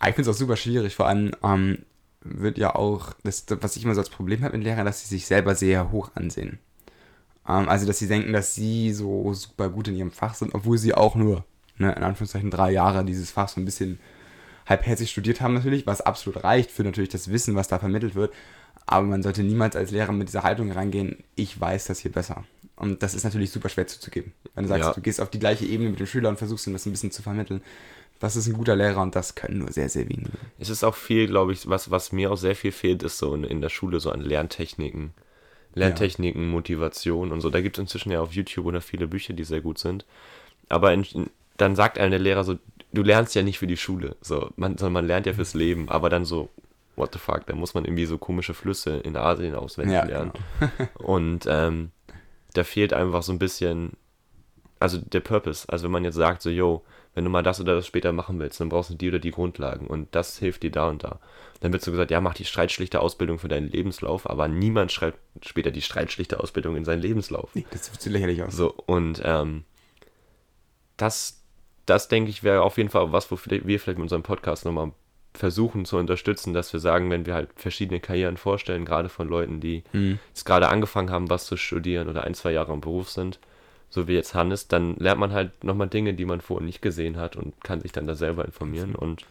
ich 0.00 0.14
finde 0.14 0.22
es 0.22 0.28
auch 0.28 0.38
super 0.38 0.56
schwierig. 0.56 0.94
Vor 0.94 1.06
allem 1.08 1.32
ähm, 1.42 1.78
wird 2.20 2.58
ja 2.58 2.74
auch, 2.74 3.14
das, 3.22 3.46
was 3.48 3.76
ich 3.76 3.84
immer 3.84 3.94
so 3.94 4.00
als 4.00 4.10
Problem 4.10 4.42
habe 4.42 4.56
mit 4.56 4.64
Lehrern, 4.64 4.84
dass 4.84 5.00
sie 5.00 5.08
sich 5.08 5.26
selber 5.26 5.54
sehr 5.54 5.90
hoch 5.90 6.10
ansehen. 6.14 6.58
Ähm, 7.48 7.68
also, 7.68 7.86
dass 7.86 7.98
sie 7.98 8.08
denken, 8.08 8.32
dass 8.32 8.54
sie 8.54 8.92
so 8.92 9.32
super 9.32 9.70
gut 9.70 9.88
in 9.88 9.96
ihrem 9.96 10.10
Fach 10.10 10.34
sind, 10.34 10.54
obwohl 10.54 10.76
sie 10.76 10.94
auch 10.94 11.14
nur, 11.14 11.44
ne, 11.78 11.92
in 11.92 12.02
Anführungszeichen, 12.02 12.50
drei 12.50 12.72
Jahre 12.72 13.04
dieses 13.04 13.30
Fach 13.30 13.48
so 13.48 13.60
ein 13.60 13.64
bisschen 13.64 13.98
halbherzig 14.66 15.10
studiert 15.10 15.40
haben 15.40 15.54
natürlich, 15.54 15.86
was 15.86 16.00
absolut 16.00 16.42
reicht 16.42 16.70
für 16.70 16.84
natürlich 16.84 17.10
das 17.10 17.30
Wissen, 17.30 17.54
was 17.54 17.68
da 17.68 17.78
vermittelt 17.78 18.14
wird. 18.14 18.32
Aber 18.86 19.06
man 19.06 19.22
sollte 19.22 19.42
niemals 19.42 19.76
als 19.76 19.90
Lehrer 19.90 20.12
mit 20.12 20.28
dieser 20.28 20.42
Haltung 20.42 20.70
reingehen, 20.72 21.24
ich 21.36 21.58
weiß 21.58 21.86
das 21.86 22.00
hier 22.00 22.12
besser. 22.12 22.44
Und 22.84 23.02
das 23.02 23.14
ist 23.14 23.24
natürlich 23.24 23.50
super 23.50 23.68
schwer 23.70 23.86
zuzugeben. 23.86 24.32
Wenn 24.54 24.64
du 24.64 24.68
sagst, 24.68 24.84
Ja. 24.88 24.92
du 24.92 25.00
gehst 25.00 25.20
auf 25.20 25.30
die 25.30 25.38
gleiche 25.38 25.64
Ebene 25.64 25.90
mit 25.90 25.98
dem 25.98 26.06
Schüler 26.06 26.28
und 26.28 26.36
versuchst 26.36 26.66
ihm 26.66 26.74
das 26.74 26.84
ein 26.86 26.90
bisschen 26.92 27.10
zu 27.10 27.22
vermitteln. 27.22 27.62
Das 28.20 28.36
ist 28.36 28.46
ein 28.46 28.52
guter 28.52 28.76
Lehrer 28.76 29.00
und 29.02 29.16
das 29.16 29.34
können 29.34 29.58
nur 29.58 29.72
sehr, 29.72 29.88
sehr 29.88 30.08
wenige. 30.08 30.30
Es 30.58 30.68
ist 30.68 30.84
auch 30.84 30.94
viel, 30.94 31.26
glaube 31.26 31.52
ich, 31.52 31.68
was, 31.68 31.90
was 31.90 32.12
mir 32.12 32.30
auch 32.30 32.36
sehr 32.36 32.54
viel 32.54 32.72
fehlt, 32.72 33.02
ist 33.02 33.18
so 33.18 33.34
in, 33.34 33.44
in 33.44 33.60
der 33.60 33.70
Schule 33.70 34.00
so 34.00 34.10
an 34.10 34.20
Lerntechniken. 34.20 35.12
Lerntechniken, 35.74 36.48
Motivation 36.48 37.32
und 37.32 37.40
so. 37.40 37.50
Da 37.50 37.60
gibt 37.60 37.76
es 37.76 37.80
inzwischen 37.80 38.12
ja 38.12 38.20
auf 38.20 38.32
YouTube 38.32 38.66
oder 38.66 38.80
viele 38.80 39.08
Bücher, 39.08 39.32
die 39.32 39.44
sehr 39.44 39.60
gut 39.60 39.78
sind. 39.78 40.04
Aber 40.68 40.92
in, 40.92 41.04
dann 41.56 41.74
sagt 41.74 41.98
einem 41.98 42.12
der 42.12 42.20
Lehrer 42.20 42.44
so, 42.44 42.58
du 42.92 43.02
lernst 43.02 43.34
ja 43.34 43.42
nicht 43.42 43.58
für 43.58 43.66
die 43.66 43.76
Schule, 43.76 44.16
so, 44.20 44.50
man, 44.56 44.78
sondern 44.78 44.92
man 44.92 45.06
lernt 45.06 45.26
ja 45.26 45.32
fürs 45.32 45.54
Leben. 45.54 45.88
Aber 45.88 46.08
dann 46.10 46.24
so, 46.24 46.48
what 46.96 47.12
the 47.12 47.18
fuck, 47.18 47.46
da 47.46 47.54
muss 47.56 47.74
man 47.74 47.84
irgendwie 47.84 48.06
so 48.06 48.18
komische 48.18 48.54
Flüsse 48.54 48.98
in 48.98 49.16
Asien 49.16 49.54
auswendig 49.56 49.94
Ja, 49.96 50.04
lernen. 50.04 50.32
Und 50.94 51.46
ähm, 51.48 51.90
da 52.54 52.64
fehlt 52.64 52.92
einfach 52.92 53.22
so 53.22 53.32
ein 53.32 53.38
bisschen, 53.38 53.92
also 54.80 54.98
der 54.98 55.20
Purpose. 55.20 55.68
Also 55.68 55.84
wenn 55.84 55.92
man 55.92 56.04
jetzt 56.04 56.14
sagt, 56.14 56.42
so, 56.42 56.50
yo, 56.50 56.84
wenn 57.14 57.24
du 57.24 57.30
mal 57.30 57.42
das 57.42 57.60
oder 57.60 57.74
das 57.74 57.86
später 57.86 58.12
machen 58.12 58.40
willst, 58.40 58.60
dann 58.60 58.68
brauchst 58.68 58.90
du 58.90 58.94
die 58.94 59.08
oder 59.08 59.18
die 59.18 59.30
Grundlagen 59.30 59.86
und 59.86 60.14
das 60.14 60.38
hilft 60.38 60.62
dir 60.62 60.70
da 60.70 60.88
und 60.88 61.04
da. 61.04 61.20
Dann 61.60 61.72
wird 61.72 61.82
so 61.82 61.90
gesagt, 61.90 62.10
ja, 62.10 62.20
mach 62.20 62.34
die 62.34 62.44
streitschlichte 62.44 63.00
Ausbildung 63.00 63.38
für 63.38 63.48
deinen 63.48 63.68
Lebenslauf, 63.68 64.28
aber 64.28 64.48
niemand 64.48 64.90
schreibt 64.90 65.18
später 65.44 65.70
die 65.70 65.82
streitschlichte 65.82 66.40
Ausbildung 66.40 66.76
in 66.76 66.84
seinen 66.84 67.02
Lebenslauf. 67.02 67.50
Nee, 67.54 67.66
das 67.70 67.86
sieht 67.86 68.12
lächerlich 68.12 68.42
aus. 68.42 68.56
So, 68.56 68.74
und 68.86 69.22
ähm, 69.24 69.64
das, 70.96 71.42
das 71.86 72.08
denke 72.08 72.30
ich, 72.30 72.42
wäre 72.42 72.62
auf 72.62 72.76
jeden 72.76 72.90
Fall 72.90 73.12
was, 73.12 73.30
wo 73.30 73.36
wir 73.36 73.80
vielleicht 73.80 73.98
mit 73.98 74.04
unserem 74.04 74.22
Podcast 74.22 74.64
nochmal 74.64 74.92
versuchen 75.34 75.84
zu 75.84 75.96
unterstützen, 75.98 76.54
dass 76.54 76.72
wir 76.72 76.80
sagen, 76.80 77.10
wenn 77.10 77.26
wir 77.26 77.34
halt 77.34 77.50
verschiedene 77.56 78.00
Karrieren 78.00 78.36
vorstellen, 78.36 78.84
gerade 78.84 79.08
von 79.08 79.28
Leuten, 79.28 79.60
die 79.60 79.82
Mhm. 79.92 80.18
jetzt 80.28 80.44
gerade 80.44 80.68
angefangen 80.68 81.10
haben, 81.10 81.30
was 81.30 81.46
zu 81.46 81.56
studieren 81.56 82.08
oder 82.08 82.24
ein, 82.24 82.34
zwei 82.34 82.52
Jahre 82.52 82.72
im 82.72 82.80
Beruf 82.80 83.10
sind, 83.10 83.38
so 83.90 84.08
wie 84.08 84.14
jetzt 84.14 84.34
Hannes, 84.34 84.68
dann 84.68 84.96
lernt 84.96 85.20
man 85.20 85.32
halt 85.32 85.64
nochmal 85.64 85.88
Dinge, 85.88 86.14
die 86.14 86.24
man 86.24 86.40
vorher 86.40 86.64
nicht 86.64 86.82
gesehen 86.82 87.16
hat 87.16 87.36
und 87.36 87.54
kann 87.64 87.80
sich 87.80 87.92
dann 87.92 88.06
da 88.06 88.14
selber 88.14 88.44
informieren. 88.44 88.94
Und 88.94 89.24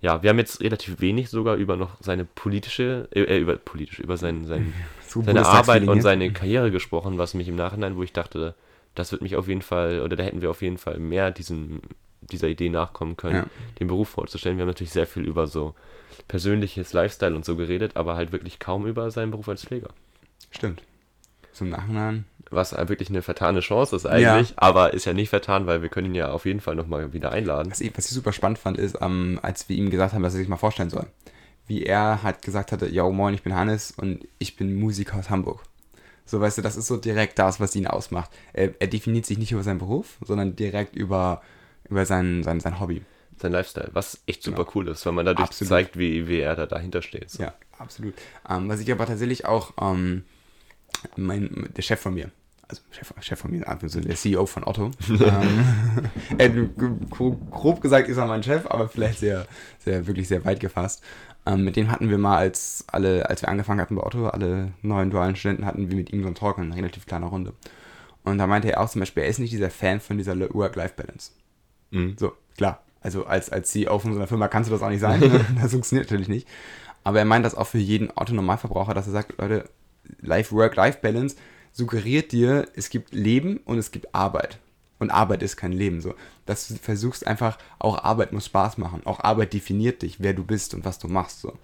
ja, 0.00 0.22
wir 0.22 0.30
haben 0.30 0.38
jetzt 0.38 0.60
relativ 0.60 1.00
wenig 1.00 1.28
sogar 1.30 1.56
über 1.56 1.76
noch 1.76 1.96
seine 2.00 2.24
politische, 2.24 3.08
äh, 3.12 3.22
äh, 3.22 3.38
über 3.38 3.56
politische, 3.56 4.02
über 4.02 4.16
sein, 4.16 4.44
sein, 4.46 4.74
So 5.08 5.22
seine 5.22 5.44
Arbeit 5.46 5.86
und 5.88 6.00
seine 6.00 6.32
Karriere 6.32 6.70
gesprochen, 6.70 7.18
was 7.18 7.34
mich 7.34 7.48
im 7.48 7.56
Nachhinein, 7.56 7.96
wo 7.96 8.02
ich 8.02 8.12
dachte, 8.12 8.54
das 8.94 9.12
wird 9.12 9.22
mich 9.22 9.36
auf 9.36 9.48
jeden 9.48 9.62
Fall, 9.62 10.00
oder 10.00 10.16
da 10.16 10.22
hätten 10.24 10.40
wir 10.42 10.50
auf 10.50 10.62
jeden 10.62 10.78
Fall 10.78 10.98
mehr 10.98 11.30
diesen, 11.30 11.80
dieser 12.30 12.48
Idee 12.48 12.68
nachkommen 12.70 13.16
können, 13.16 13.36
Ja. 13.36 13.46
den 13.78 13.88
Beruf 13.88 14.08
vorzustellen. 14.10 14.56
Wir 14.56 14.62
haben 14.62 14.68
natürlich 14.68 14.92
sehr 14.92 15.06
viel 15.06 15.24
über 15.24 15.46
so 15.46 15.74
persönliches 16.28 16.92
Lifestyle 16.92 17.34
und 17.34 17.44
so 17.44 17.56
geredet, 17.56 17.96
aber 17.96 18.16
halt 18.16 18.32
wirklich 18.32 18.58
kaum 18.58 18.86
über 18.86 19.10
seinen 19.10 19.30
Beruf 19.30 19.48
als 19.48 19.64
Pfleger. 19.64 19.90
Stimmt. 20.50 20.82
Zum 21.52 21.68
Nachhinein. 21.68 22.24
Was 22.50 22.72
wirklich 22.72 23.10
eine 23.10 23.22
vertane 23.22 23.60
Chance 23.60 23.94
ist 23.94 24.06
eigentlich, 24.06 24.54
aber 24.56 24.92
ist 24.94 25.04
ja 25.04 25.12
nicht 25.12 25.28
vertan, 25.28 25.66
weil 25.66 25.82
wir 25.82 25.88
können 25.88 26.08
ihn 26.08 26.14
ja 26.16 26.32
auf 26.32 26.46
jeden 26.46 26.60
Fall 26.60 26.74
nochmal 26.74 27.12
wieder 27.12 27.30
einladen. 27.32 27.70
Was 27.70 27.80
ich, 27.80 27.96
was 27.96 28.06
ich 28.06 28.12
super 28.12 28.32
spannend 28.32 28.58
fand, 28.58 28.76
ist, 28.78 28.98
ähm, 29.00 29.38
als 29.42 29.68
wir 29.68 29.76
ihm 29.76 29.90
gesagt 29.90 30.14
haben, 30.14 30.22
dass 30.22 30.34
er 30.34 30.38
sich 30.38 30.48
mal 30.48 30.56
vorstellen 30.56 30.90
soll. 30.90 31.06
Wie 31.66 31.84
er 31.84 32.22
halt 32.24 32.42
gesagt 32.42 32.72
hatte, 32.72 32.88
ja 32.88 33.08
moin, 33.08 33.34
ich 33.34 33.42
bin 33.42 33.54
Hannes 33.54 33.92
und 33.92 34.26
ich 34.38 34.56
bin 34.56 34.74
Musiker 34.80 35.18
aus 35.18 35.30
Hamburg. 35.30 35.62
So, 36.26 36.40
weißt 36.40 36.58
du, 36.58 36.62
das 36.62 36.76
ist 36.76 36.86
so 36.88 36.96
direkt 36.96 37.38
das, 37.38 37.60
was 37.60 37.74
ihn 37.76 37.86
ausmacht. 37.86 38.30
Er, 38.52 38.72
er 38.80 38.86
definiert 38.88 39.26
sich 39.26 39.38
nicht 39.38 39.52
über 39.52 39.62
seinen 39.62 39.78
Beruf, 39.78 40.16
sondern 40.24 40.56
direkt 40.56 40.96
über, 40.96 41.42
über 41.90 42.06
sein, 42.06 42.42
sein, 42.42 42.60
sein 42.60 42.80
Hobby. 42.80 43.02
Sein 43.38 43.52
Lifestyle, 43.52 43.88
was 43.94 44.20
echt 44.26 44.42
super 44.42 44.64
Genau. 44.64 44.70
cool 44.74 44.88
ist, 44.88 45.04
weil 45.06 45.12
man 45.14 45.24
dadurch 45.24 45.48
Absolut. 45.48 45.68
zeigt, 45.70 45.98
wie, 45.98 46.28
wie 46.28 46.40
er 46.40 46.56
da 46.56 46.66
dahinter 46.66 47.00
steht. 47.00 47.30
So. 47.30 47.42
Ja, 47.42 47.54
absolut. 47.78 48.14
Ähm, 48.48 48.68
was 48.68 48.80
ich 48.80 48.92
aber 48.92 49.06
tatsächlich 49.06 49.46
auch, 49.46 49.72
ähm, 49.80 50.24
mein, 51.16 51.70
der 51.74 51.82
Chef 51.82 52.00
von 52.00 52.12
mir, 52.14 52.30
also 52.68 52.82
Chef, 52.90 53.12
Chef 53.20 53.38
von 53.40 53.50
mir, 53.50 53.66
also 53.66 54.00
der 54.00 54.14
CEO 54.14 54.44
von 54.46 54.64
Otto, 54.64 54.90
ähm, 55.08 55.64
äh, 56.38 56.50
gro- 57.10 57.36
grob 57.50 57.80
gesagt 57.80 58.08
ist 58.08 58.18
er 58.18 58.26
mein 58.26 58.42
Chef, 58.42 58.66
aber 58.66 58.88
vielleicht 58.88 59.20
sehr, 59.20 59.46
sehr, 59.78 60.06
wirklich 60.06 60.28
sehr 60.28 60.44
weit 60.44 60.60
gefasst. 60.60 61.02
Ähm, 61.46 61.64
mit 61.64 61.76
dem 61.76 61.90
hatten 61.90 62.10
wir 62.10 62.18
mal, 62.18 62.36
als 62.36 62.84
alle, 62.88 63.28
als 63.30 63.40
wir 63.40 63.48
angefangen 63.48 63.80
hatten 63.80 63.96
bei 63.96 64.02
Otto, 64.04 64.28
alle 64.28 64.72
neuen 64.82 65.10
dualen 65.10 65.34
Studenten 65.36 65.64
hatten 65.64 65.88
wir 65.88 65.96
mit 65.96 66.12
ihm 66.12 66.20
so 66.20 66.26
einen 66.26 66.34
Talk 66.34 66.58
in 66.58 66.64
einer 66.64 66.76
relativ 66.76 67.06
kleiner 67.06 67.28
Runde. 67.28 67.54
Und 68.22 68.36
da 68.36 68.46
meinte 68.46 68.70
er 68.70 68.80
auch 68.82 68.90
zum 68.90 69.00
Beispiel, 69.00 69.22
er 69.22 69.30
ist 69.30 69.38
nicht 69.38 69.52
dieser 69.54 69.70
Fan 69.70 69.98
von 70.00 70.18
dieser 70.18 70.38
Work-Life-Balance. 70.38 71.32
Mhm. 71.90 72.16
So, 72.18 72.32
klar. 72.56 72.82
Also 73.00 73.24
als, 73.26 73.50
als 73.50 73.70
CEO 73.70 73.98
von 73.98 74.12
so 74.12 74.18
einer 74.18 74.26
Firma 74.28 74.48
kannst 74.48 74.68
du 74.68 74.72
das 74.74 74.82
auch 74.82 74.90
nicht 74.90 75.00
sein. 75.00 75.20
Ne? 75.20 75.44
Das 75.60 75.72
funktioniert 75.72 76.10
natürlich 76.10 76.28
nicht. 76.28 76.46
Aber 77.02 77.18
er 77.18 77.24
meint 77.24 77.44
das 77.44 77.54
auch 77.54 77.66
für 77.66 77.78
jeden 77.78 78.10
Autonormalverbraucher, 78.10 78.92
dass 78.94 79.06
er 79.06 79.12
sagt, 79.12 79.38
Leute, 79.38 79.68
Life-Work-Life-Balance 80.20 81.36
suggeriert 81.72 82.32
dir, 82.32 82.68
es 82.74 82.90
gibt 82.90 83.14
Leben 83.14 83.58
und 83.64 83.78
es 83.78 83.90
gibt 83.90 84.14
Arbeit. 84.14 84.58
Und 84.98 85.10
Arbeit 85.10 85.42
ist 85.42 85.56
kein 85.56 85.72
Leben. 85.72 86.02
So, 86.02 86.14
dass 86.44 86.68
du 86.68 86.74
versuchst 86.74 87.26
einfach, 87.26 87.56
auch 87.78 88.04
Arbeit 88.04 88.32
muss 88.32 88.46
Spaß 88.46 88.76
machen. 88.76 89.00
Auch 89.06 89.20
Arbeit 89.20 89.54
definiert 89.54 90.02
dich, 90.02 90.20
wer 90.20 90.34
du 90.34 90.44
bist 90.44 90.74
und 90.74 90.84
was 90.84 90.98
du 90.98 91.08
machst. 91.08 91.40
So. 91.40 91.54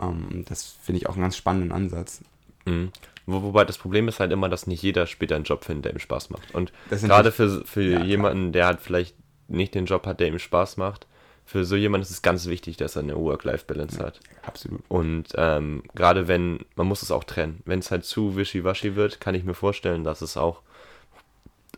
Ähm, 0.00 0.44
das 0.48 0.76
finde 0.82 1.00
ich 1.02 1.08
auch 1.08 1.12
einen 1.12 1.22
ganz 1.22 1.36
spannenden 1.36 1.72
Ansatz. 1.72 2.22
Mhm. 2.64 2.90
Wo, 3.26 3.42
wobei 3.42 3.66
das 3.66 3.76
Problem 3.76 4.08
ist 4.08 4.18
halt 4.18 4.32
immer, 4.32 4.48
dass 4.48 4.66
nicht 4.66 4.82
jeder 4.82 5.06
später 5.06 5.36
einen 5.36 5.44
Job 5.44 5.64
findet, 5.64 5.84
der 5.86 5.92
ihm 5.92 5.98
Spaß 5.98 6.30
macht. 6.30 6.54
Und 6.54 6.72
gerade 6.88 7.32
für, 7.32 7.66
für 7.66 7.82
Ja, 7.82 8.02
jemanden, 8.02 8.52
der 8.52 8.66
halt 8.66 8.80
vielleicht 8.80 9.14
nicht 9.48 9.74
den 9.74 9.86
Job 9.86 10.06
hat, 10.06 10.20
der 10.20 10.28
ihm 10.28 10.38
Spaß 10.38 10.76
macht, 10.76 11.06
für 11.46 11.64
so 11.66 11.76
jemanden 11.76 12.02
ist 12.04 12.10
es 12.10 12.22
ganz 12.22 12.46
wichtig, 12.46 12.78
dass 12.78 12.96
er 12.96 13.02
eine 13.02 13.16
Work-Life-Balance 13.16 13.98
hat. 13.98 14.20
Absolut. 14.46 14.80
Und 14.88 15.24
ähm, 15.36 15.82
gerade 15.94 16.26
wenn, 16.26 16.64
man 16.74 16.86
muss 16.86 17.02
es 17.02 17.10
auch 17.10 17.24
trennen. 17.24 17.62
Wenn 17.66 17.80
es 17.80 17.90
halt 17.90 18.04
zu 18.06 18.36
wischiwaschi 18.36 18.96
wird, 18.96 19.20
kann 19.20 19.34
ich 19.34 19.44
mir 19.44 19.52
vorstellen, 19.54 20.04
dass 20.04 20.22
es 20.22 20.38
auch 20.38 20.62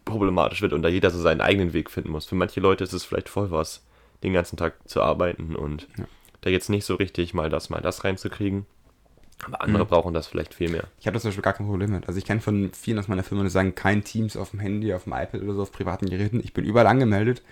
problematisch 0.04 0.62
wird 0.62 0.73
und 0.73 0.82
da 0.82 0.88
jeder 0.88 1.11
so 1.11 1.18
seinen 1.20 1.40
eigenen 1.40 1.73
Weg 1.73 1.90
finden 1.90 2.11
muss. 2.11 2.26
Für 2.26 2.37
manche 2.37 2.61
Leute 2.61 2.85
ist 2.85 2.92
es 2.92 3.04
vielleicht 3.04 3.28
voll 3.28 3.50
was, 3.50 3.85
den 4.23 4.32
ganzen 4.32 4.56
Tag 4.56 4.75
zu 4.88 5.02
arbeiten 5.02 5.56
und 5.56 5.88
Ja. 5.99 6.04
da 6.42 6.50
jetzt 6.50 6.70
nicht 6.70 6.85
so 6.85 6.94
richtig 6.94 7.35
mal 7.35 7.50
das, 7.50 7.68
mal 7.70 7.80
das 7.80 8.04
reinzukriegen. 8.04 8.66
Aber 9.44 9.60
andere 9.60 9.84
Mhm. 9.84 9.88
brauchen 9.88 10.14
das 10.14 10.26
vielleicht 10.26 10.54
viel 10.54 10.70
mehr. 10.70 10.84
Ich 10.98 11.06
habe 11.06 11.14
das 11.14 11.22
zum 11.22 11.28
Beispiel 11.30 11.42
gar 11.42 11.52
kein 11.52 11.66
Problem 11.66 11.90
mit. 11.90 12.08
Also 12.08 12.18
ich 12.18 12.24
kenne 12.24 12.40
von 12.40 12.70
vielen 12.72 12.98
aus 12.98 13.08
meiner 13.08 13.22
Firma, 13.22 13.44
die 13.44 13.50
sagen, 13.50 13.74
kein 13.74 14.02
Teams 14.02 14.36
auf 14.36 14.50
dem 14.50 14.60
Handy, 14.60 14.92
auf 14.94 15.04
dem 15.04 15.12
iPad 15.12 15.42
oder 15.42 15.54
so, 15.54 15.62
auf 15.62 15.72
privaten 15.72 16.08
Geräten. 16.08 16.40
Ich 16.42 16.52
bin 16.54 16.64
überall 16.64 16.86
angemeldet. 16.86 17.42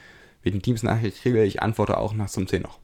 Eine 0.45 0.61
Teams-Nachricht 0.61 1.23
kriege, 1.23 1.43
ich 1.45 1.63
antworte 1.63 1.97
auch 1.99 2.13
nach 2.15 2.29
zum 2.29 2.47
10 2.47 2.63
noch. 2.63 2.79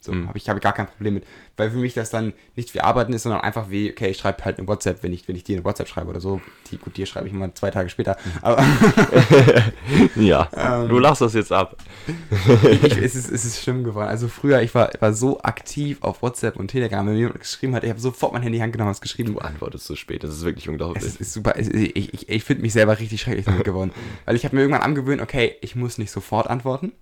So, 0.00 0.12
Mhm. 0.12 0.28
habe 0.28 0.38
ich, 0.38 0.48
hab 0.48 0.56
ich 0.56 0.62
gar 0.62 0.72
kein 0.72 0.86
Problem 0.86 1.14
mit. 1.14 1.24
Weil 1.56 1.72
für 1.72 1.76
mich 1.76 1.92
das 1.92 2.08
dann 2.10 2.32
nicht 2.54 2.72
wie 2.72 2.80
Arbeiten 2.80 3.12
ist, 3.12 3.24
sondern 3.24 3.40
einfach 3.40 3.68
wie, 3.68 3.90
okay, 3.90 4.06
ich 4.08 4.18
schreibe 4.18 4.44
halt 4.44 4.58
eine 4.58 4.68
WhatsApp, 4.68 5.02
wenn 5.02 5.12
ich, 5.12 5.26
wenn 5.26 5.34
ich 5.34 5.42
dir 5.42 5.56
eine 5.56 5.64
WhatsApp 5.64 5.88
schreibe 5.88 6.08
oder 6.10 6.20
so. 6.20 6.40
Die, 6.70 6.76
gut, 6.78 6.96
dir 6.96 7.04
schreibe 7.04 7.26
ich 7.26 7.32
immer 7.34 7.52
zwei 7.56 7.72
Tage 7.72 7.88
später. 7.88 8.16
Aber 8.42 8.62
Ja, 10.16 10.48
Ähm. 10.56 10.88
du 10.88 10.98
lachst 10.98 11.20
das 11.20 11.34
jetzt 11.34 11.52
ab. 11.52 11.76
ich, 12.06 12.96
es, 12.98 13.14
ist, 13.14 13.30
es 13.30 13.44
ist 13.44 13.60
schlimm 13.62 13.84
geworden. 13.84 14.08
Also 14.08 14.28
früher, 14.28 14.62
ich 14.62 14.74
war, 14.74 14.90
war 15.00 15.12
so 15.12 15.40
aktiv 15.40 15.98
auf 16.02 16.22
WhatsApp 16.22 16.56
und 16.56 16.68
Telegram, 16.68 17.06
wenn 17.06 17.14
mir 17.14 17.18
jemand 17.20 17.40
geschrieben 17.40 17.74
hat, 17.74 17.84
ich 17.84 17.90
habe 17.90 18.00
sofort 18.00 18.32
mein 18.32 18.42
Handy 18.42 18.56
in 18.56 18.60
die 18.60 18.62
Hand 18.62 18.72
genommen 18.72 18.88
und 18.88 18.94
was 18.94 19.00
geschrieben. 19.00 19.32
Du 19.34 19.40
antwortest 19.40 19.84
zu 19.84 19.96
spät, 19.96 20.22
das 20.22 20.30
ist 20.30 20.44
wirklich 20.44 20.68
unglaublich. 20.68 21.02
Es 21.02 21.10
ist, 21.10 21.20
ist 21.20 21.32
super. 21.34 21.54
Es, 21.56 21.68
ich 21.68 21.96
ich, 22.14 22.28
ich 22.28 22.44
finde 22.44 22.62
mich 22.62 22.72
selber 22.72 22.98
richtig 22.98 23.20
schrecklich 23.20 23.46
damit 23.46 23.64
geworden. 23.64 23.90
Weil 24.26 24.36
ich 24.36 24.44
habe 24.44 24.54
mir 24.54 24.62
irgendwann 24.62 24.82
angewöhnt, 24.82 25.20
okay, 25.20 25.56
ich 25.60 25.74
muss 25.74 25.98
nicht 25.98 26.10
sofort 26.10 26.48
antworten. 26.48 26.92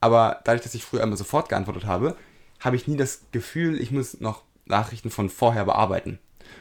Aber 0.00 0.40
dadurch, 0.44 0.62
dass 0.62 0.74
ich 0.74 0.84
früher 0.84 1.02
immer 1.02 1.16
sofort 1.16 1.48
geantwortet 1.48 1.86
habe, 1.86 2.16
habe 2.60 2.76
ich 2.76 2.88
nie 2.88 2.96
das 2.96 3.22
Gefühl, 3.32 3.80
ich 3.80 3.90
muss 3.90 4.20
noch 4.20 4.42
Nachrichten 4.66 5.10
von 5.10 5.28
vorher 5.30 5.64
bearbeiten. 5.64 6.18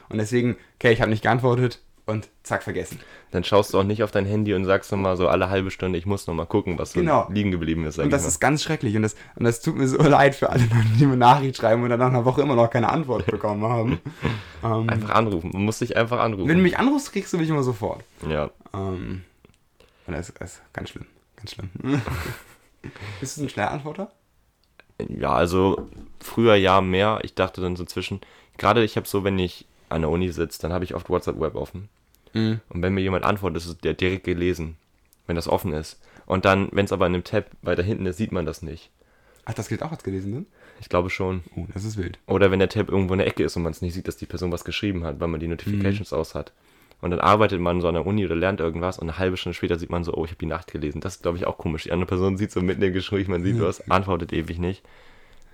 Und 0.10 0.18
deswegen, 0.18 0.58
okay, 0.76 0.92
ich 0.92 1.02
habe 1.02 1.12
nicht 1.12 1.24
geantwortet, 1.24 1.82
und 2.10 2.28
zack, 2.44 2.64
vergessen. 2.64 3.00
Dann 3.32 3.44
schaust 3.44 3.74
du 3.74 3.80
auch 3.80 3.84
nicht 3.84 4.02
auf 4.04 4.10
dein 4.12 4.26
Handy 4.26 4.54
und 4.56 4.66
sagst 4.66 4.92
nochmal 4.92 5.16
so 5.16 5.28
alle 5.28 5.50
halbe 5.50 5.70
Stunde, 5.70 5.98
ich 6.00 6.08
muss 6.08 6.26
nochmal 6.26 6.48
gucken, 6.48 6.78
was 6.80 6.94
so 6.94 7.00
Genau. 7.00 7.28
liegen 7.32 7.52
geblieben 7.52 7.86
ist. 7.86 8.00
Und 8.00 8.10
das 8.12 8.26
ist 8.26 8.40
ganz 8.40 8.64
schrecklich. 8.64 8.96
Und 8.96 9.04
das, 9.04 9.16
und 9.36 9.44
das 9.46 9.62
tut 9.62 9.78
mir 9.78 9.88
so 9.88 9.98
leid 10.02 10.34
für 10.36 10.50
alle 10.50 10.64
die 11.00 11.06
mir 11.06 11.16
Nachricht 11.18 11.58
schreiben 11.58 11.84
und 11.84 11.90
dann 11.92 12.00
nach 12.00 12.08
einer 12.08 12.26
Woche 12.26 12.42
immer 12.42 12.56
noch 12.56 12.70
keine 12.70 12.90
Antwort 12.90 13.26
bekommen 13.28 13.64
haben. 13.64 14.00
ähm, 14.64 14.90
einfach 14.90 15.12
anrufen. 15.12 15.52
Man 15.54 15.66
muss 15.66 15.80
dich 15.80 15.96
einfach 15.96 16.20
anrufen. 16.20 16.50
wenn 16.50 16.58
du 16.58 16.64
mich 16.64 16.78
anrufst, 16.80 17.12
kriegst 17.12 17.32
du 17.32 17.38
mich 17.38 17.50
immer 17.50 17.64
sofort. 17.64 18.04
ja. 18.28 18.50
Ähm, 18.74 19.22
und 20.08 20.14
das, 20.16 20.34
das 20.40 20.54
ist 20.54 20.62
ganz 20.74 20.90
schlimm. 20.90 21.06
Ganz 21.36 21.52
schlimm. 21.52 21.70
Bist 23.20 23.38
du 23.38 23.44
ein 23.44 23.50
Schnellantworter? 23.50 24.12
Ja, 25.08 25.34
also 25.34 25.90
früher 26.20 26.56
ja 26.56 26.82
mehr. 26.82 27.20
Ich 27.24 27.34
dachte 27.36 27.62
dann 27.62 27.76
so 27.76 27.86
zwischen, 27.86 28.22
gerade 28.58 28.84
ich 28.84 28.96
habe 28.96 29.08
so, 29.08 29.24
wenn 29.24 29.40
ich 29.40 29.66
an 29.90 30.02
der 30.02 30.10
Uni 30.10 30.32
sitze, 30.32 30.62
dann 30.62 30.74
habe 30.74 30.84
ich 30.84 30.96
oft 30.96 31.10
WhatsApp 31.10 31.40
Web 31.40 31.56
offen. 31.56 31.90
Mhm. 32.34 32.62
Und 32.70 32.82
wenn 32.82 32.94
mir 32.94 33.02
jemand 33.02 33.26
antwortet, 33.26 33.58
ist 33.58 33.68
es 33.68 33.78
der 33.78 33.94
direkt 33.94 34.24
gelesen, 34.24 34.78
wenn 35.28 35.36
das 35.36 35.48
offen 35.48 35.74
ist. 35.74 36.00
Und 36.26 36.46
dann, 36.46 36.70
wenn 36.72 36.86
es 36.86 36.92
aber 36.92 37.08
in 37.08 37.16
einem 37.16 37.24
Tab 37.24 37.46
weiter 37.62 37.82
hinten 37.84 38.06
ist, 38.06 38.18
sieht 38.18 38.32
man 38.32 38.46
das 38.46 38.62
nicht. 38.62 38.92
Ach, 39.46 39.54
das 39.54 39.68
gilt 39.68 39.82
auch 39.82 39.92
als 39.92 40.04
gelesen 40.04 40.34
sind? 40.34 40.48
Ich 40.80 40.90
glaube 40.90 41.10
schon. 41.10 41.44
Oh, 41.56 41.66
das 41.74 41.84
ist 41.84 41.98
wild. 41.98 42.20
Oder 42.28 42.52
wenn 42.52 42.60
der 42.60 42.70
Tab 42.70 42.90
irgendwo 42.90 43.14
in 43.14 43.20
der 43.20 43.28
Ecke 43.28 43.44
ist 43.44 43.56
und 43.56 43.64
man 43.64 43.72
es 43.72 43.82
nicht 43.82 43.94
sieht, 43.94 44.08
dass 44.08 44.18
die 44.18 44.28
Person 44.28 44.52
was 44.52 44.64
geschrieben 44.64 45.04
hat, 45.04 45.20
weil 45.20 45.28
man 45.28 45.40
die 45.40 45.48
Notifications 45.48 46.14
aus 46.14 46.36
hat. 46.36 46.52
Und 47.02 47.12
dann 47.12 47.20
arbeitet 47.20 47.62
man 47.62 47.80
so 47.80 47.88
an 47.88 47.94
der 47.94 48.06
Uni 48.06 48.26
oder 48.26 48.36
lernt 48.36 48.60
irgendwas 48.60 49.00
und 49.00 49.10
eine 49.10 49.18
halbe 49.18 49.38
Stunde 49.38 49.56
später 49.56 49.80
sieht 49.80 49.90
man 49.90 50.04
so, 50.04 50.14
oh, 50.14 50.26
ich 50.26 50.32
habe 50.32 50.40
die 50.40 50.46
Nacht 50.46 50.72
gelesen. 50.72 51.00
Das 51.00 51.16
ist, 51.16 51.22
glaube 51.22 51.38
ich, 51.38 51.48
auch 51.48 51.58
komisch. 51.58 51.84
Die 51.84 51.92
andere 51.94 52.08
Person 52.08 52.38
sieht 52.38 52.52
so 52.52 52.62
mitten 52.62 52.82
im 52.82 52.92
Gespräch, 52.92 53.28
man 53.28 53.44
sieht 53.44 53.62
was, 53.62 53.90
antwortet 53.90 54.34
ewig 54.34 54.60
nicht. 54.60 54.84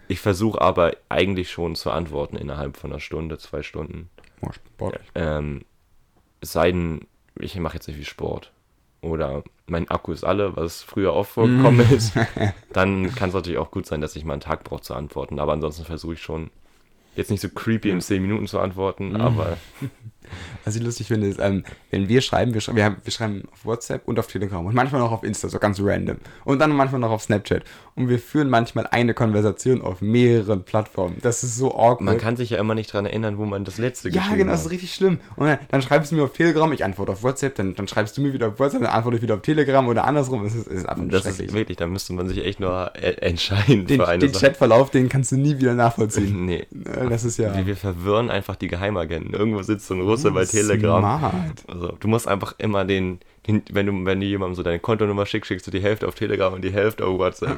Ich 0.08 0.20
versuche 0.20 0.62
aber 0.62 0.94
eigentlich 1.10 1.52
schon 1.52 1.76
zu 1.76 1.92
antworten 1.92 2.38
innerhalb 2.38 2.78
von 2.78 2.92
einer 2.92 3.00
Stunde, 3.00 3.38
zwei 3.38 3.64
Stunden. 3.64 4.10
Oh, 4.42 4.52
sportlich. 4.52 5.08
Ähm, 5.16 5.62
es 6.42 6.52
sei 6.52 6.72
denn, 6.72 7.02
ich 7.40 7.56
mache 7.58 7.76
jetzt 7.76 7.88
nicht 7.88 7.98
viel 7.98 8.06
Sport. 8.06 8.52
Oder 9.02 9.44
mein 9.68 9.90
Akku 9.90 10.12
ist 10.12 10.24
alle, 10.24 10.56
was 10.56 10.82
früher 10.82 11.14
oft 11.14 11.32
vorgekommen 11.32 11.92
ist. 11.92 12.14
Dann 12.74 13.14
kann 13.14 13.30
es 13.30 13.36
natürlich 13.36 13.60
auch 13.60 13.72
gut 13.72 13.86
sein, 13.86 14.02
dass 14.02 14.16
ich 14.16 14.26
mal 14.26 14.34
einen 14.34 14.42
Tag 14.42 14.64
brauche 14.64 14.82
zu 14.82 14.96
antworten. 14.96 15.40
Aber 15.40 15.54
ansonsten 15.54 15.86
versuche 15.86 16.14
ich 16.14 16.22
schon, 16.22 16.50
jetzt 17.16 17.32
nicht 17.32 17.42
so 17.42 17.50
creepy 17.50 17.90
in 17.90 18.02
10 18.02 18.22
Minuten 18.22 18.48
zu 18.48 18.60
antworten, 18.60 19.16
aber 19.16 19.58
Was 20.64 20.76
ich 20.76 20.84
lustig 20.84 21.08
finde, 21.08 21.28
ist, 21.28 21.40
ähm, 21.40 21.64
wenn 21.92 22.08
wir 22.10 22.22
schreiben, 22.22 22.54
wir, 22.54 22.62
schrei 22.62 22.76
wir, 22.76 22.86
haben, 22.86 22.98
wir 23.04 23.12
schreiben 23.12 23.44
auf 23.52 23.66
WhatsApp 23.66 24.08
und 24.08 24.20
auf 24.20 24.28
Telegram 24.28 24.66
und 24.66 24.74
manchmal 24.76 25.02
noch 25.02 25.12
auf 25.12 25.24
Insta, 25.24 25.50
so 25.50 25.60
ganz 25.60 25.80
random. 25.82 26.18
Und 26.44 26.60
dann 26.60 26.72
manchmal 26.72 27.02
noch 27.02 27.12
auf 27.12 27.22
Snapchat. 27.24 27.64
Und 27.96 28.10
wir 28.10 28.20
führen 28.20 28.50
manchmal 28.50 28.88
eine 28.88 29.14
Konversation 29.14 29.82
auf 29.82 30.02
mehreren 30.02 30.64
Plattformen. 30.64 31.18
Das 31.22 31.44
ist 31.44 31.56
so 31.56 31.74
awkward. 31.74 32.02
man 32.02 32.18
kann 32.18 32.36
sich 32.36 32.50
ja 32.50 32.58
immer 32.60 32.76
nicht 32.76 32.92
dran 32.92 33.06
erinnern, 33.06 33.38
wo 33.38 33.46
man 33.46 33.64
das 33.64 33.78
letzte 33.78 34.10
ja, 34.10 34.22
geschrieben 34.22 34.38
genau, 34.40 34.52
das 34.52 34.62
hat. 34.62 34.66
ist 34.68 34.72
richtig 34.74 34.94
schlimm. 34.94 35.20
Und 35.38 35.48
dann, 35.48 35.60
dann 35.70 35.82
schreibst 35.82 36.12
du 36.12 36.16
mir 36.16 36.24
auf 36.24 36.34
Telegram, 36.34 36.72
ich 36.74 36.84
antworte 36.84 37.14
auf 37.14 37.24
WhatsApp, 37.24 37.56
dann, 37.56 37.74
dann 37.76 37.88
schreibst 37.88 38.18
du 38.18 38.22
mir 38.22 38.34
wieder 38.34 38.50
auf 38.50 38.60
WhatsApp, 38.60 38.82
dann 38.82 38.92
antworte 38.92 39.18
ich 39.18 39.24
wieder 39.24 39.36
auf 39.36 39.42
Telegram 39.42 39.88
oder 39.88 40.06
andersrum. 40.06 40.44
Das 40.44 40.54
ist, 40.56 40.68
ist 40.68 40.90
einfach 40.90 41.06
Das 41.10 41.26
ist 41.26 41.54
wirklich, 41.54 41.78
da 41.78 41.88
müsste 41.88 42.12
man 42.14 42.28
sich 42.28 42.44
echt 42.44 42.60
nur 42.60 42.92
e- 42.96 43.12
entscheiden 43.22 43.86
den 43.86 44.00
für 44.00 44.08
eine 44.08 44.20
den 44.20 44.34
Sache. 44.34 44.48
Chatverlauf, 44.48 44.90
den 44.90 45.08
kannst 45.08 45.32
du 45.32 45.38
nie 45.38 45.58
wieder 45.58 45.74
nachvollziehen. 45.74 46.46
Nee. 46.46 46.66
Äh, 46.86 47.10
Das 47.10 47.24
ist 47.24 47.38
ja 47.38 47.56
Wir, 47.56 47.66
wir 47.66 47.76
verwirren 47.78 48.30
einfach 48.30 48.56
die 48.58 48.68
Geheimagenten. 48.68 49.34
Irgendwo 49.34 49.62
sitzt 49.62 49.88
so 49.88 49.94
ein 49.94 50.02
Russe 50.16 50.32
bei 50.32 50.46
Telegram. 50.46 51.02
Smart. 51.02 51.64
Also, 51.68 51.98
du 52.00 52.08
musst 52.08 52.28
einfach 52.28 52.56
immer 52.58 52.86
den, 52.86 53.20
den 53.48 53.64
wenn 53.72 53.86
du, 53.86 54.06
wenn 54.06 54.20
du 54.20 54.26
jemandem 54.26 54.56
so 54.56 54.64
deine 54.64 54.80
Kontonummer 54.80 55.26
schickst, 55.26 55.48
schickst 55.48 55.68
du 55.68 55.72
die 55.72 55.82
Hälfte 55.82 56.08
auf 56.08 56.16
Telegram 56.16 56.54
und 56.54 56.64
die 56.64 56.72
Hälfte 56.72 57.06
auf 57.06 57.20
WhatsApp. 57.20 57.58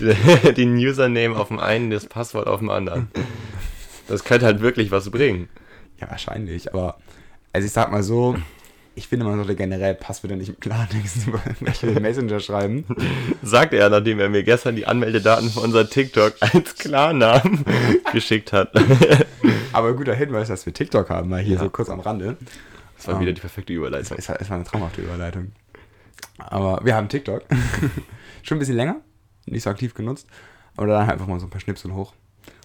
Den 0.56 0.76
Username 0.76 1.36
auf 1.36 1.48
dem 1.48 1.58
einen, 1.58 1.90
das 1.90 2.06
Passwort 2.06 2.46
auf 2.46 2.58
dem 2.58 2.70
anderen. 2.70 3.08
Das 4.08 4.24
könnte 4.24 4.46
halt 4.46 4.60
wirklich 4.60 4.90
was 4.90 5.10
bringen. 5.10 5.48
Ja, 6.00 6.10
wahrscheinlich, 6.10 6.72
aber 6.74 6.98
also 7.52 7.66
ich 7.66 7.72
sag 7.72 7.92
mal 7.92 8.02
so, 8.02 8.36
ich 8.94 9.08
finde, 9.08 9.24
man 9.24 9.36
sollte 9.36 9.54
generell 9.56 9.94
Passwörter 9.94 10.36
nicht 10.36 10.48
im 10.50 10.60
Klartext 10.60 11.26
über 11.26 11.40
irgendwelche 11.46 11.86
Messenger 12.00 12.40
schreiben. 12.40 12.84
Sagt 13.42 13.72
er, 13.72 13.88
nachdem 13.88 14.20
er 14.20 14.28
mir 14.28 14.42
gestern 14.42 14.76
die 14.76 14.86
Anmeldedaten 14.86 15.48
für 15.50 15.60
unser 15.60 15.88
TikTok 15.88 16.34
als 16.40 16.74
Klarnamen 16.76 17.64
geschickt 18.12 18.52
hat. 18.52 18.72
Aber 19.72 19.94
guter 19.94 20.14
Hinweis, 20.14 20.48
dass 20.48 20.66
wir 20.66 20.74
TikTok 20.74 21.08
haben, 21.10 21.30
mal 21.30 21.40
hier 21.40 21.54
Ja. 21.56 21.60
so 21.62 21.70
kurz 21.70 21.88
am 21.88 22.00
Rande. 22.00 22.36
Das 22.96 23.08
war 23.08 23.20
wieder 23.20 23.32
die 23.32 23.40
perfekte 23.40 23.72
Überleitung. 23.72 24.16
ist, 24.16 24.28
war- 24.28 24.40
ist 24.40 24.48
war 24.50 24.56
eine 24.56 24.64
traumhafte 24.66 25.00
Überleitung. 25.02 25.52
Aber 26.38 26.80
wir 26.84 26.94
haben 26.94 27.08
TikTok. 27.08 27.42
Schon 28.42 28.56
ein 28.56 28.58
bisschen 28.60 28.76
länger, 28.76 28.96
nicht 29.46 29.62
so 29.62 29.70
aktiv 29.70 29.94
genutzt. 29.94 30.26
Aber 30.76 30.86
dann 30.86 31.08
einfach 31.08 31.26
mal 31.26 31.40
so 31.40 31.46
ein 31.46 31.50
paar 31.50 31.60
Schnipsel 31.60 31.92
hoch. 31.94 32.12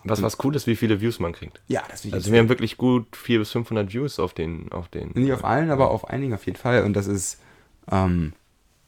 Was 0.09 0.21
was 0.21 0.37
cool 0.43 0.55
ist, 0.55 0.67
wie 0.67 0.75
viele 0.75 1.01
Views 1.01 1.19
man 1.19 1.33
kriegt. 1.33 1.61
Ja, 1.67 1.83
das 1.89 2.05
ich 2.05 2.13
Also 2.13 2.31
wir 2.31 2.39
haben 2.39 2.49
wirklich 2.49 2.77
gut 2.77 3.15
400 3.15 3.41
bis 3.41 3.51
500 3.51 3.93
Views 3.93 4.19
auf 4.19 4.33
den, 4.33 4.71
auf 4.71 4.87
den. 4.87 5.11
Nicht 5.11 5.31
auf 5.33 5.43
allen, 5.43 5.69
aber 5.71 5.91
auf 5.91 6.07
einigen 6.09 6.33
auf 6.33 6.45
jeden 6.45 6.57
Fall. 6.57 6.83
Und 6.83 6.93
das 6.93 7.07
ist 7.07 7.39
ähm, 7.91 8.33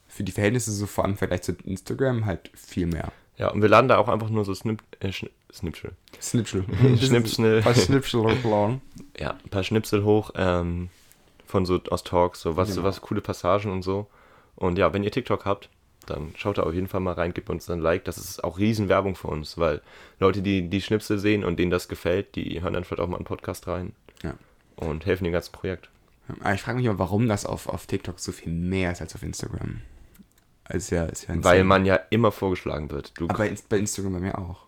für 0.08 0.24
die 0.24 0.32
Verhältnisse 0.32 0.72
so 0.72 0.86
vor 0.86 1.04
allem 1.04 1.12
im 1.14 1.18
Vergleich 1.18 1.42
zu 1.44 1.54
Instagram 1.64 2.26
halt 2.26 2.52
viel 2.56 2.88
mehr. 2.88 3.12
Ja, 3.38 3.50
und 3.52 3.62
wir 3.62 3.70
laden 3.70 3.88
da 3.88 3.98
auch 3.98 4.10
einfach 4.10 4.30
nur 4.30 4.44
so 4.44 4.54
Snip, 4.54 4.84
äh, 5.00 5.12
Schn 5.14 5.30
Snipsel. 5.52 5.92
Snipsel. 6.22 6.66
Schnipsel. 6.98 7.64
Was 7.66 7.84
Schnipsel 7.86 8.22
hochladen. 8.22 8.82
Ja, 9.20 9.32
ein 9.32 9.50
paar 9.50 9.64
Schnipsel 9.64 10.04
hoch 10.04 10.32
ähm, 10.36 10.90
von 11.46 11.66
so 11.66 11.80
aus 11.90 12.04
Talks, 12.04 12.42
so 12.42 12.56
was, 12.56 12.70
Genau. 12.70 12.84
was 12.84 13.02
coole 13.02 13.20
Passagen 13.22 13.72
und 13.72 13.82
so. 13.82 14.08
Und 14.56 14.78
ja, 14.78 14.94
wenn 14.94 15.04
ihr 15.04 15.12
TikTok 15.12 15.46
habt, 15.46 15.70
dann 16.06 16.34
schaut 16.36 16.58
da 16.58 16.64
auf 16.64 16.74
jeden 16.74 16.88
Fall 16.88 17.02
mal 17.02 17.14
rein, 17.14 17.34
gebt 17.34 17.50
uns 17.50 17.70
ein 17.70 17.80
Like. 17.80 18.06
Das 18.06 18.18
ist 18.18 18.44
auch 18.44 18.58
Riesenwerbung 18.58 19.16
für 19.16 19.28
uns, 19.28 19.58
weil 19.58 19.82
Leute, 20.20 20.42
die 20.42 20.70
die 20.70 20.82
Schnipsel 20.82 21.20
sehen 21.20 21.44
und 21.44 21.58
denen 21.60 21.72
das 21.72 21.88
gefällt, 21.88 22.36
die 22.36 22.62
hören 22.62 22.74
dann 22.74 22.84
vielleicht 22.84 23.02
auch 23.02 23.08
mal 23.08 23.18
einen 23.18 23.26
Podcast 23.26 23.68
rein 23.68 23.94
Ja. 24.24 24.34
und 24.76 25.06
helfen 25.06 25.24
dem 25.26 25.34
ganzen 25.34 25.52
Projekt. 25.52 25.90
Aber 26.42 26.54
ich 26.54 26.62
frage 26.62 26.78
mich 26.78 26.86
immer, 26.86 27.00
warum 27.00 27.28
das 27.28 27.46
auf, 27.46 27.68
auf 27.68 27.86
TikTok 27.88 28.20
so 28.20 28.32
viel 28.32 28.52
mehr 28.52 28.92
ist 28.92 29.02
als 29.02 29.16
auf 29.16 29.24
Instagram. 29.24 29.82
Ist 30.70 30.92
ja, 30.92 31.06
ist 31.06 31.28
ja. 31.28 31.44
Weil 31.44 31.64
man 31.64 31.86
ja 31.86 31.96
immer 32.12 32.32
vorgeschlagen 32.32 32.92
wird. 32.92 33.14
Du, 33.20 33.28
Aber 33.28 33.48
bei 33.70 33.78
Instagram 33.80 34.14
bei 34.14 34.20
mir 34.20 34.38
auch. 34.38 34.68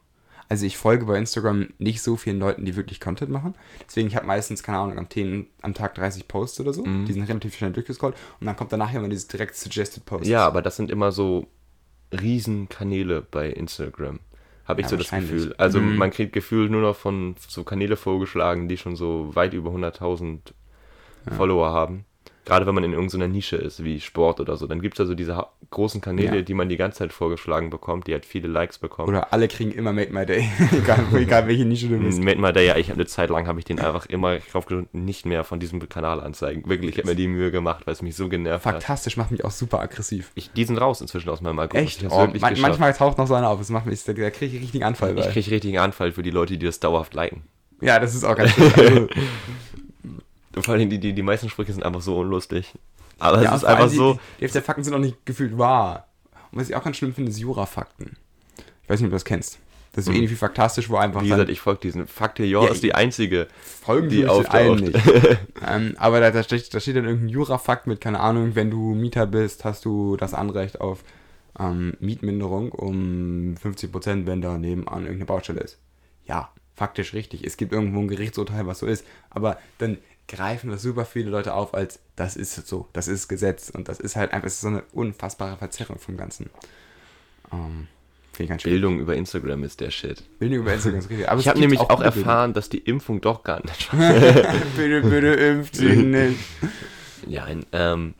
Also 0.51 0.65
ich 0.65 0.75
folge 0.75 1.05
bei 1.05 1.17
Instagram 1.17 1.69
nicht 1.77 2.01
so 2.01 2.17
vielen 2.17 2.37
Leuten, 2.37 2.65
die 2.65 2.75
wirklich 2.75 2.99
Content 2.99 3.31
machen. 3.31 3.55
Deswegen, 3.87 4.09
ich 4.09 4.17
habe 4.17 4.27
meistens, 4.27 4.63
keine 4.63 4.79
Ahnung, 4.79 4.97
am, 4.97 5.09
10, 5.09 5.47
am 5.61 5.73
Tag 5.73 5.95
30 5.95 6.27
Posts 6.27 6.59
oder 6.59 6.73
so. 6.73 6.83
Mhm. 6.83 7.05
Die 7.05 7.13
sind 7.13 7.23
relativ 7.23 7.55
schnell 7.55 7.71
durchgescrollt. 7.71 8.15
Und 8.41 8.47
dann 8.47 8.57
kommt 8.57 8.73
danach 8.73 8.93
immer 8.93 9.07
dieses 9.07 9.27
direkt 9.29 9.55
Suggested 9.55 10.03
Posts. 10.05 10.27
ja, 10.27 10.45
aber 10.45 10.61
das 10.61 10.75
sind 10.75 10.91
immer 10.91 11.13
so 11.13 11.47
Riesenkanäle 12.11 13.21
bei 13.21 13.49
Instagram. 13.49 14.19
Habe 14.65 14.81
ich 14.81 14.85
Ja, 14.85 14.89
so 14.89 14.97
das. 14.97 15.09
Gefühl. 15.09 15.55
Also 15.57 15.79
Mhm. 15.79 15.95
man 15.95 16.11
kriegt 16.11 16.33
Gefühl 16.33 16.69
nur 16.69 16.81
noch 16.81 16.95
von 16.95 17.35
so 17.47 17.63
Kanäle 17.63 17.95
vorgeschlagen, 17.95 18.67
die 18.67 18.77
schon 18.77 18.95
so 18.97 19.33
weit 19.35 19.53
über 19.53 19.71
100.000 19.71 20.53
Follower 21.37 21.69
haben. 21.71 22.05
Gerade 22.43 22.65
wenn 22.65 22.73
man 22.73 22.83
in 22.83 22.93
irgendeiner 22.93 23.27
Nische 23.27 23.55
ist, 23.55 23.83
wie 23.83 23.99
Sport 23.99 24.39
oder 24.39 24.57
so. 24.57 24.65
Dann 24.65 24.81
gibt 24.81 24.95
es 24.95 24.99
also 25.01 25.13
diese 25.13 25.45
großen 25.69 26.01
Kanäle, 26.01 26.37
Ja. 26.37 26.41
die 26.41 26.53
man 26.55 26.69
die 26.69 26.77
ganze 26.77 26.97
Zeit 26.99 27.13
vorgeschlagen 27.13 27.69
bekommt, 27.69 28.07
die 28.07 28.13
halt 28.13 28.25
viele 28.25 28.47
Likes 28.47 28.79
bekommen. 28.79 29.09
Oder 29.09 29.31
alle 29.31 29.47
kriegen 29.47 29.71
immer 29.71 29.93
Make 29.93 30.11
My 30.11 30.25
Day. 30.25 30.49
egal, 30.71 31.05
egal 31.13 31.47
welche 31.47 31.65
Nische 31.65 31.87
du 31.87 31.97
bist. 31.99 32.19
Mit 32.19 32.39
mal 32.39 32.51
der 32.51 32.63
ja, 32.63 32.77
ich 32.77 32.87
habe 32.89 32.95
eine 32.99 33.05
Zeit 33.05 33.29
lang 33.29 33.47
habe 33.47 33.59
ich 33.59 33.65
den 33.65 33.79
einfach 33.79 34.07
immer 34.07 34.39
draufgedrückt, 34.39 34.93
nicht 34.95 35.25
mehr 35.27 35.43
von 35.43 35.59
diesem 35.59 35.87
Kanal 35.87 36.19
anzeigen. 36.19 36.67
Wirklich, 36.67 36.91
ich 36.93 36.97
habe 36.97 37.09
mir 37.09 37.15
die 37.15 37.27
Mühe 37.27 37.51
gemacht, 37.51 37.85
weil 37.85 37.93
es 37.93 38.01
mich 38.01 38.15
so 38.15 38.27
genervt 38.27 38.65
hat. 38.65 38.73
Fantastisch, 38.73 39.17
macht 39.17 39.29
mich 39.31 39.45
auch 39.45 39.51
super 39.51 39.79
aggressiv. 39.79 40.31
Ich, 40.33 40.51
die 40.51 40.65
sind 40.65 40.77
raus 40.77 40.99
inzwischen 41.01 41.29
aus 41.29 41.41
meinem 41.41 41.59
Algorithmus. 41.59 41.93
Echt? 41.93 42.03
Ich 42.03 42.11
Oh, 42.11 42.25
man, 42.39 42.59
manchmal 42.59 42.93
taucht 42.93 43.17
noch 43.19 43.27
so 43.27 43.35
einer 43.35 43.49
auf. 43.49 43.59
Das 43.59 43.69
macht 43.69 43.85
mich, 43.85 44.03
da, 44.03 44.13
da 44.13 44.29
kriege 44.31 44.55
ich 44.57 44.63
richtigen 44.63 44.83
Anfall 44.83 45.17
Ich 45.17 45.25
bei. 45.25 45.31
kriege 45.31 45.51
richtigen 45.51 45.77
Anfall 45.77 46.11
für 46.11 46.23
die 46.23 46.31
Leute, 46.31 46.57
die 46.57 46.65
das 46.65 46.79
dauerhaft 46.79 47.13
liken. 47.13 47.43
Ja, 47.81 47.99
das 47.99 48.15
ist 48.15 48.23
auch 48.23 48.35
ganz 48.35 48.51
schön. 48.51 48.71
Also, 48.77 49.07
Vor 50.59 50.73
allem 50.73 50.89
die, 50.89 50.99
die, 50.99 51.13
die 51.13 51.21
meisten 51.21 51.49
Sprüche 51.49 51.73
sind 51.73 51.83
einfach 51.83 52.01
so 52.01 52.17
unlustig. 52.19 52.73
Aber 53.19 53.41
ja, 53.43 53.51
es 53.51 53.61
ist 53.61 53.65
einfach 53.65 53.89
die, 53.89 53.95
so. 53.95 54.13
Die, 54.37 54.41
Hälfte 54.41 54.59
der 54.59 54.63
Fakten 54.63 54.83
sind 54.83 54.93
auch 54.93 54.99
nicht 54.99 55.25
gefühlt 55.25 55.57
wahr. 55.57 56.07
Und 56.51 56.59
was 56.59 56.69
ich 56.69 56.75
auch 56.75 56.83
ganz 56.83 56.97
schlimm 56.97 57.13
finde, 57.13 57.31
ist 57.31 57.39
Jura-Fakten. 57.39 58.17
Ich 58.83 58.89
weiß 58.89 58.99
nicht, 58.99 59.05
ob 59.07 59.11
du 59.11 59.15
das 59.15 59.25
kennst. 59.25 59.59
Das 59.93 60.05
ist 60.05 60.09
Mhm. 60.09 60.15
ähnlich 60.15 60.31
wie 60.31 60.35
faktastisch, 60.35 60.89
wo 60.89 60.95
einfach 60.97 61.21
Wie 61.21 61.29
gesagt, 61.29 61.49
ich 61.49 61.59
folge 61.59 61.81
diesen. 61.81 62.07
Fakte 62.07 62.43
ja, 62.43 62.63
Ja, 62.63 62.69
ist 62.69 62.81
die 62.83 62.95
einzige. 62.95 63.47
Folgen 63.81 64.09
die 64.09 64.25
auftaucht. 64.25 64.81
nicht. 64.81 64.97
ähm, 65.67 65.95
aber 65.97 66.19
da, 66.21 66.31
da, 66.31 66.43
steht, 66.43 66.73
da 66.73 66.79
steht 66.79 66.95
dann 66.95 67.05
irgendein 67.05 67.29
Jura-Fakt 67.29 67.87
mit, 67.87 67.99
keine 68.01 68.19
Ahnung, 68.21 68.55
wenn 68.55 68.71
du 68.71 68.93
Mieter 68.95 69.27
bist, 69.27 69.65
hast 69.65 69.85
du 69.85 70.15
das 70.17 70.33
Anrecht 70.33 70.79
auf 70.81 71.03
ähm, 71.59 71.93
Mietminderung 71.99 72.71
um 72.71 73.55
50%, 73.61 74.25
wenn 74.25 74.41
da 74.41 74.57
nebenan 74.57 75.01
irgendeine 75.03 75.25
Baustelle 75.25 75.59
ist. 75.59 75.77
Ja, 76.25 76.49
faktisch 76.75 77.13
richtig. 77.13 77.43
Es 77.45 77.57
gibt 77.57 77.73
irgendwo 77.73 77.99
ein 77.99 78.07
Gerichtsurteil, 78.07 78.65
was 78.67 78.79
so 78.79 78.85
ist. 78.87 79.05
Aber 79.29 79.57
dann 79.77 79.97
greifen 80.27 80.69
das 80.69 80.81
super 80.81 81.05
viele 81.05 81.29
Leute 81.29 81.53
auf 81.53 81.73
als, 81.73 81.99
das 82.15 82.35
ist 82.35 82.67
so, 82.67 82.87
das 82.93 83.07
ist 83.07 83.27
Gesetz. 83.27 83.69
Und 83.69 83.89
das 83.89 83.99
ist 83.99 84.15
halt 84.15 84.31
einfach 84.33 84.49
so 84.49 84.67
eine 84.67 84.83
unfassbare 84.93 85.57
Verzerrung 85.57 85.99
vom 85.99 86.17
Ganzen. 86.17 86.49
Ähm, 87.51 87.87
Finde 88.31 88.43
ich 88.43 88.49
ganz 88.49 88.61
schön. 88.61 88.71
Bildung 88.71 88.99
über 88.99 89.15
Instagram 89.15 89.63
ist 89.63 89.81
der 89.81 89.91
Shit. 89.91 90.23
Bildung 90.39 90.59
über 90.59 90.73
Instagram 90.73 90.99
ist 90.99 91.09
richtig. 91.09 91.29
Aber 91.29 91.41
Ich 91.41 91.47
habe 91.49 91.59
nämlich 91.59 91.81
auch 91.81 91.87
Bildung. 91.99 92.05
erfahren, 92.05 92.53
dass 92.53 92.69
die 92.69 92.77
Impfung 92.77 93.19
doch 93.19 93.43
gar 93.43 93.61
nicht. 93.65 93.91
bitte, 93.91 95.01
bitte 95.01 95.27
impft 95.33 95.75
sie 95.75 95.97
nicht. 95.97 96.39
ja, 97.27 97.43
ein, 97.43 97.65
ähm, 97.73 98.13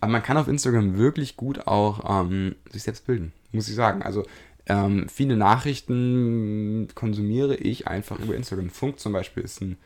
Aber 0.00 0.10
man 0.12 0.22
kann 0.22 0.36
auf 0.36 0.48
Instagram 0.48 0.98
wirklich 0.98 1.36
gut 1.36 1.66
auch 1.68 2.24
ähm, 2.24 2.56
sich 2.72 2.82
selbst 2.82 3.06
bilden, 3.06 3.32
muss 3.52 3.68
ich 3.68 3.76
sagen. 3.76 4.02
Also 4.02 4.24
ähm, 4.66 5.06
viele 5.08 5.36
Nachrichten 5.36 6.88
konsumiere 6.94 7.54
ich 7.54 7.86
einfach 7.86 8.18
über 8.18 8.34
Instagram. 8.34 8.68
Funk 8.70 8.98
zum 8.98 9.12
Beispiel 9.12 9.44
ist 9.44 9.60
ein 9.62 9.78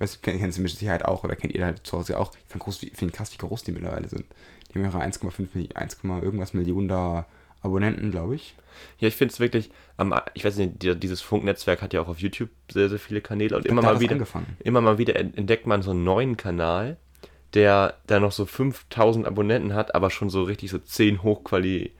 Weißt 0.00 0.16
du, 0.16 0.18
kennst 0.22 0.58
du 0.58 0.62
mit 0.62 0.70
Sicherheit 0.72 1.04
auch, 1.04 1.22
oder 1.22 1.36
kennt 1.36 1.54
ihr 1.54 1.64
halt 1.64 1.86
zu 1.86 1.96
Hause 1.98 2.18
auch? 2.18 2.32
Ich 2.34 2.52
finde 2.52 2.96
find 2.96 3.12
krass, 3.12 3.32
wie 3.32 3.36
groß 3.38 3.62
die 3.62 3.70
mittlerweile 3.72 4.08
sind. 4.08 4.24
Die 4.70 4.78
haben 4.78 4.84
ihre 4.84 4.98
1,5, 5.00 5.48
Milli- 5.54 5.74
1, 5.76 5.98
irgendwas 6.22 6.54
Millionen 6.54 6.88
da 6.88 7.26
Abonnenten, 7.62 8.10
glaube 8.10 8.34
ich. 8.34 8.54
Ja, 8.98 9.08
ich 9.08 9.14
finde 9.16 9.32
es 9.34 9.40
wirklich, 9.40 9.70
am- 9.98 10.14
ich 10.34 10.44
weiß 10.44 10.56
nicht, 10.56 10.82
die- 10.82 10.98
dieses 10.98 11.20
Funknetzwerk 11.20 11.82
hat 11.82 11.92
ja 11.92 12.00
auch 12.00 12.08
auf 12.08 12.18
YouTube 12.18 12.48
sehr, 12.72 12.88
sehr 12.88 12.98
viele 12.98 13.20
Kanäle 13.20 13.56
und 13.56 13.66
immer 13.66 13.82
da 13.82 13.92
mal 13.92 14.00
wieder, 14.00 14.12
angefangen. 14.14 14.56
immer 14.64 14.80
mal 14.80 14.96
wieder 14.96 15.16
ent- 15.16 15.36
entdeckt 15.36 15.66
man 15.66 15.82
so 15.82 15.90
einen 15.90 16.02
neuen 16.04 16.36
Kanal, 16.38 16.96
der, 17.52 17.94
der 18.08 18.20
noch 18.20 18.32
so 18.32 18.46
5000 18.46 19.26
Abonnenten 19.26 19.74
hat, 19.74 19.94
aber 19.94 20.08
schon 20.10 20.30
so 20.30 20.44
richtig 20.44 20.70
so 20.70 20.78
10 20.78 21.22
hochqualitative 21.22 21.90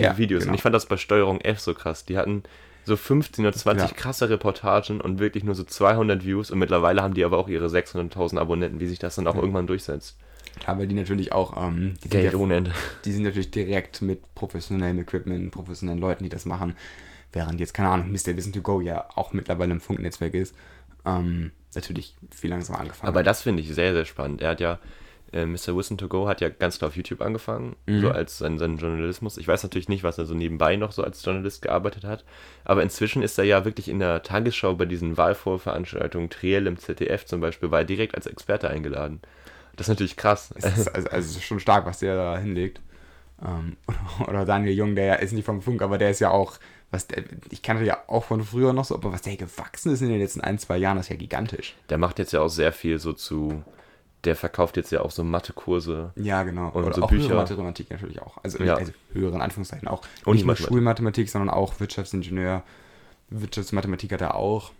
Ja, 0.00 0.18
Videos. 0.18 0.40
genau. 0.42 0.50
Und 0.52 0.54
ich 0.56 0.62
fand 0.62 0.74
das 0.74 0.86
bei 0.86 0.96
Steuerung 0.98 1.40
F 1.40 1.60
so 1.60 1.72
krass. 1.72 2.04
Die 2.04 2.18
hatten 2.18 2.42
so 2.88 2.96
15 2.96 3.46
oder 3.46 3.54
20 3.54 3.90
Ja. 3.90 3.96
krasse 3.96 4.28
Reportagen 4.28 5.00
und 5.00 5.18
wirklich 5.20 5.44
nur 5.44 5.54
so 5.54 5.62
200 5.62 6.24
Views 6.24 6.50
und 6.50 6.58
mittlerweile 6.58 7.02
haben 7.02 7.14
die 7.14 7.24
aber 7.24 7.38
auch 7.38 7.48
ihre 7.48 7.66
600.000 7.68 8.38
Abonnenten, 8.38 8.80
wie 8.80 8.86
sich 8.88 8.98
das 8.98 9.14
dann 9.14 9.26
auch 9.26 9.36
irgendwann 9.36 9.66
durchsetzt. 9.66 10.16
Klar, 10.58 10.78
weil 10.78 10.88
die 10.88 10.94
natürlich 10.94 11.32
auch, 11.32 11.56
ähm, 11.56 11.94
die, 11.98 12.08
sind 12.08 12.10
Geld 12.10 12.32
ja, 12.32 12.38
ohne 12.38 12.56
Ende. 12.56 12.72
die 13.04 13.12
sind 13.12 13.22
natürlich 13.22 13.50
direkt 13.50 14.02
mit 14.02 14.34
professionellem 14.34 14.98
Equipment, 14.98 15.52
professionellen 15.52 16.00
Leuten, 16.00 16.24
die 16.24 16.30
das 16.30 16.46
machen. 16.46 16.74
Während 17.32 17.60
jetzt, 17.60 17.74
keine 17.74 17.90
Ahnung, 17.90 18.10
Mr. 18.10 18.36
Wissen 18.36 18.52
to 18.52 18.62
Go 18.62 18.80
ja 18.80 19.06
auch 19.14 19.32
mittlerweile 19.32 19.72
im 19.72 19.80
Funknetzwerk 19.80 20.34
ist, 20.34 20.54
ähm, 21.04 21.52
natürlich 21.74 22.16
viel 22.34 22.50
langsamer 22.50 22.80
angefangen. 22.80 23.08
Aber 23.08 23.22
das 23.22 23.42
finde 23.42 23.62
ich 23.62 23.72
sehr, 23.74 23.92
sehr 23.92 24.04
spannend. 24.06 24.40
Er 24.40 24.50
hat 24.50 24.60
ja, 24.60 24.78
äh, 25.32 25.44
Mr. 25.46 25.76
Wissen 25.76 25.98
to 25.98 26.08
Go 26.08 26.26
hat 26.28 26.40
ja 26.40 26.48
ganz 26.48 26.78
klar 26.78 26.88
auf 26.88 26.96
YouTube 26.96 27.20
angefangen, 27.20 27.76
Mhm. 27.86 28.00
so 28.00 28.10
als 28.10 28.38
sein, 28.38 28.58
sein 28.58 28.76
Journalismus. 28.78 29.36
Ich 29.38 29.46
weiß 29.48 29.62
natürlich 29.62 29.88
nicht, 29.88 30.02
was 30.04 30.18
er 30.18 30.26
so 30.26 30.34
nebenbei 30.34 30.76
noch 30.76 30.92
so 30.92 31.02
als 31.02 31.24
Journalist 31.24 31.62
gearbeitet 31.62 32.04
hat, 32.04 32.24
aber 32.64 32.82
inzwischen 32.82 33.22
ist 33.22 33.38
er 33.38 33.44
ja 33.44 33.64
wirklich 33.64 33.88
in 33.88 33.98
der 33.98 34.22
Tagesschau 34.22 34.74
bei 34.74 34.84
diesen 34.86 35.16
Wahlvorveranstaltungen, 35.16 36.30
Triell 36.30 36.66
im 36.66 36.78
ZDF 36.78 37.26
zum 37.26 37.40
Beispiel, 37.40 37.70
war 37.70 37.80
er 37.80 37.84
direkt 37.84 38.14
als 38.14 38.26
Experte 38.26 38.68
eingeladen. 38.70 39.20
Das 39.76 39.86
ist 39.86 39.90
natürlich 39.90 40.16
krass. 40.16 40.52
es 40.56 40.64
ist, 40.64 40.88
also, 40.94 41.08
also 41.08 41.30
es 41.30 41.36
ist 41.36 41.44
schon 41.44 41.60
stark, 41.60 41.86
was 41.86 41.98
der 42.00 42.16
da 42.16 42.38
hinlegt. 42.38 42.80
Ähm, 43.44 43.76
oder, 43.86 44.28
oder 44.28 44.44
Daniel 44.44 44.74
Jung, 44.74 44.94
der 44.94 45.04
ja 45.06 45.14
ist 45.14 45.32
nicht 45.32 45.44
vom 45.44 45.62
Funk, 45.62 45.82
aber 45.82 45.98
der 45.98 46.10
ist 46.10 46.20
ja 46.20 46.30
auch, 46.30 46.54
was 46.90 47.06
der, 47.06 47.22
ich 47.50 47.62
kannte 47.62 47.84
ja 47.84 47.98
auch 48.06 48.24
von 48.24 48.42
früher 48.42 48.72
noch 48.72 48.84
so, 48.86 48.94
aber 48.94 49.12
was 49.12 49.22
der 49.22 49.36
gewachsen 49.36 49.92
ist 49.92 50.00
in 50.00 50.08
den 50.08 50.18
letzten 50.20 50.40
ein, 50.40 50.58
zwei 50.58 50.78
Jahren, 50.78 50.98
ist 50.98 51.10
ja 51.10 51.16
gigantisch. 51.16 51.76
Der 51.90 51.98
macht 51.98 52.18
jetzt 52.18 52.32
ja 52.32 52.40
auch 52.40 52.48
sehr 52.48 52.72
viel 52.72 52.98
so 52.98 53.12
zu, 53.12 53.62
der 54.28 54.36
verkauft 54.36 54.76
jetzt 54.76 54.92
ja 54.92 55.00
auch 55.00 55.10
so 55.10 55.24
Mathekurse. 55.24 56.12
Ja, 56.16 56.42
genau. 56.44 56.68
Und 56.68 56.84
Oder 56.84 56.94
so 56.94 57.02
auch 57.02 57.08
Bücher. 57.08 57.30
höhere 57.30 57.40
Mathematik 57.42 57.90
natürlich 57.90 58.20
auch. 58.22 58.36
Also, 58.44 58.62
Ja. 58.62 58.74
also 58.76 58.92
höheren 59.12 59.40
Anführungszeichen 59.40 59.88
auch. 59.88 60.02
Und 60.24 60.34
nicht 60.34 60.44
nur 60.44 60.52
Mathematik. 60.52 60.66
Schulmathematik, 60.68 61.30
sondern 61.30 61.50
auch 61.50 61.80
Wirtschaftsingenieur. 61.80 62.62
Wirtschaftsmathematik 63.30 64.12
hat 64.12 64.20
er 64.20 64.34
auch. 64.34 64.72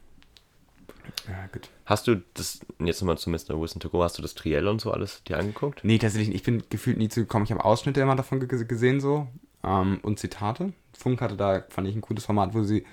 Ja, 1.27 1.47
gut. 1.53 1.71
Hast 1.87 2.07
du 2.07 2.23
das, 2.35 2.61
jetzt 2.79 3.01
nochmal 3.01 3.19
zu 3.19 3.31
Mr. 3.31 3.61
Wissen 3.61 3.81
to 3.81 3.89
Go, 3.89 4.03
hast 4.03 4.19
du 4.19 4.23
das 4.23 4.35
Triell 4.35 4.69
und 4.69 4.81
so 4.81 4.93
alles 4.93 5.23
dir 5.25 5.39
angeguckt? 5.39 5.81
Nee, 5.83 5.99
tatsächlich, 5.99 6.29
nicht. 6.29 6.37
ich 6.37 6.43
bin 6.43 6.63
gefühlt 6.71 6.99
nie 6.99 7.09
zugekommen. 7.09 7.45
Ich 7.45 7.51
habe 7.53 7.65
Ausschnitte 7.65 8.01
immer 8.01 8.17
davon 8.17 8.47
ge- 8.47 8.65
gesehen 8.67 9.01
so 9.01 9.27
ähm, 9.65 9.99
und 10.03 10.19
Zitate. 10.19 10.73
Funk 10.97 11.21
hatte 11.21 11.37
da, 11.37 11.65
fand 11.71 11.89
ich, 11.89 11.95
ein 11.95 12.01
gutes 12.03 12.27
Format, 12.27 12.55
wo 12.55 12.63
sie 12.63 12.85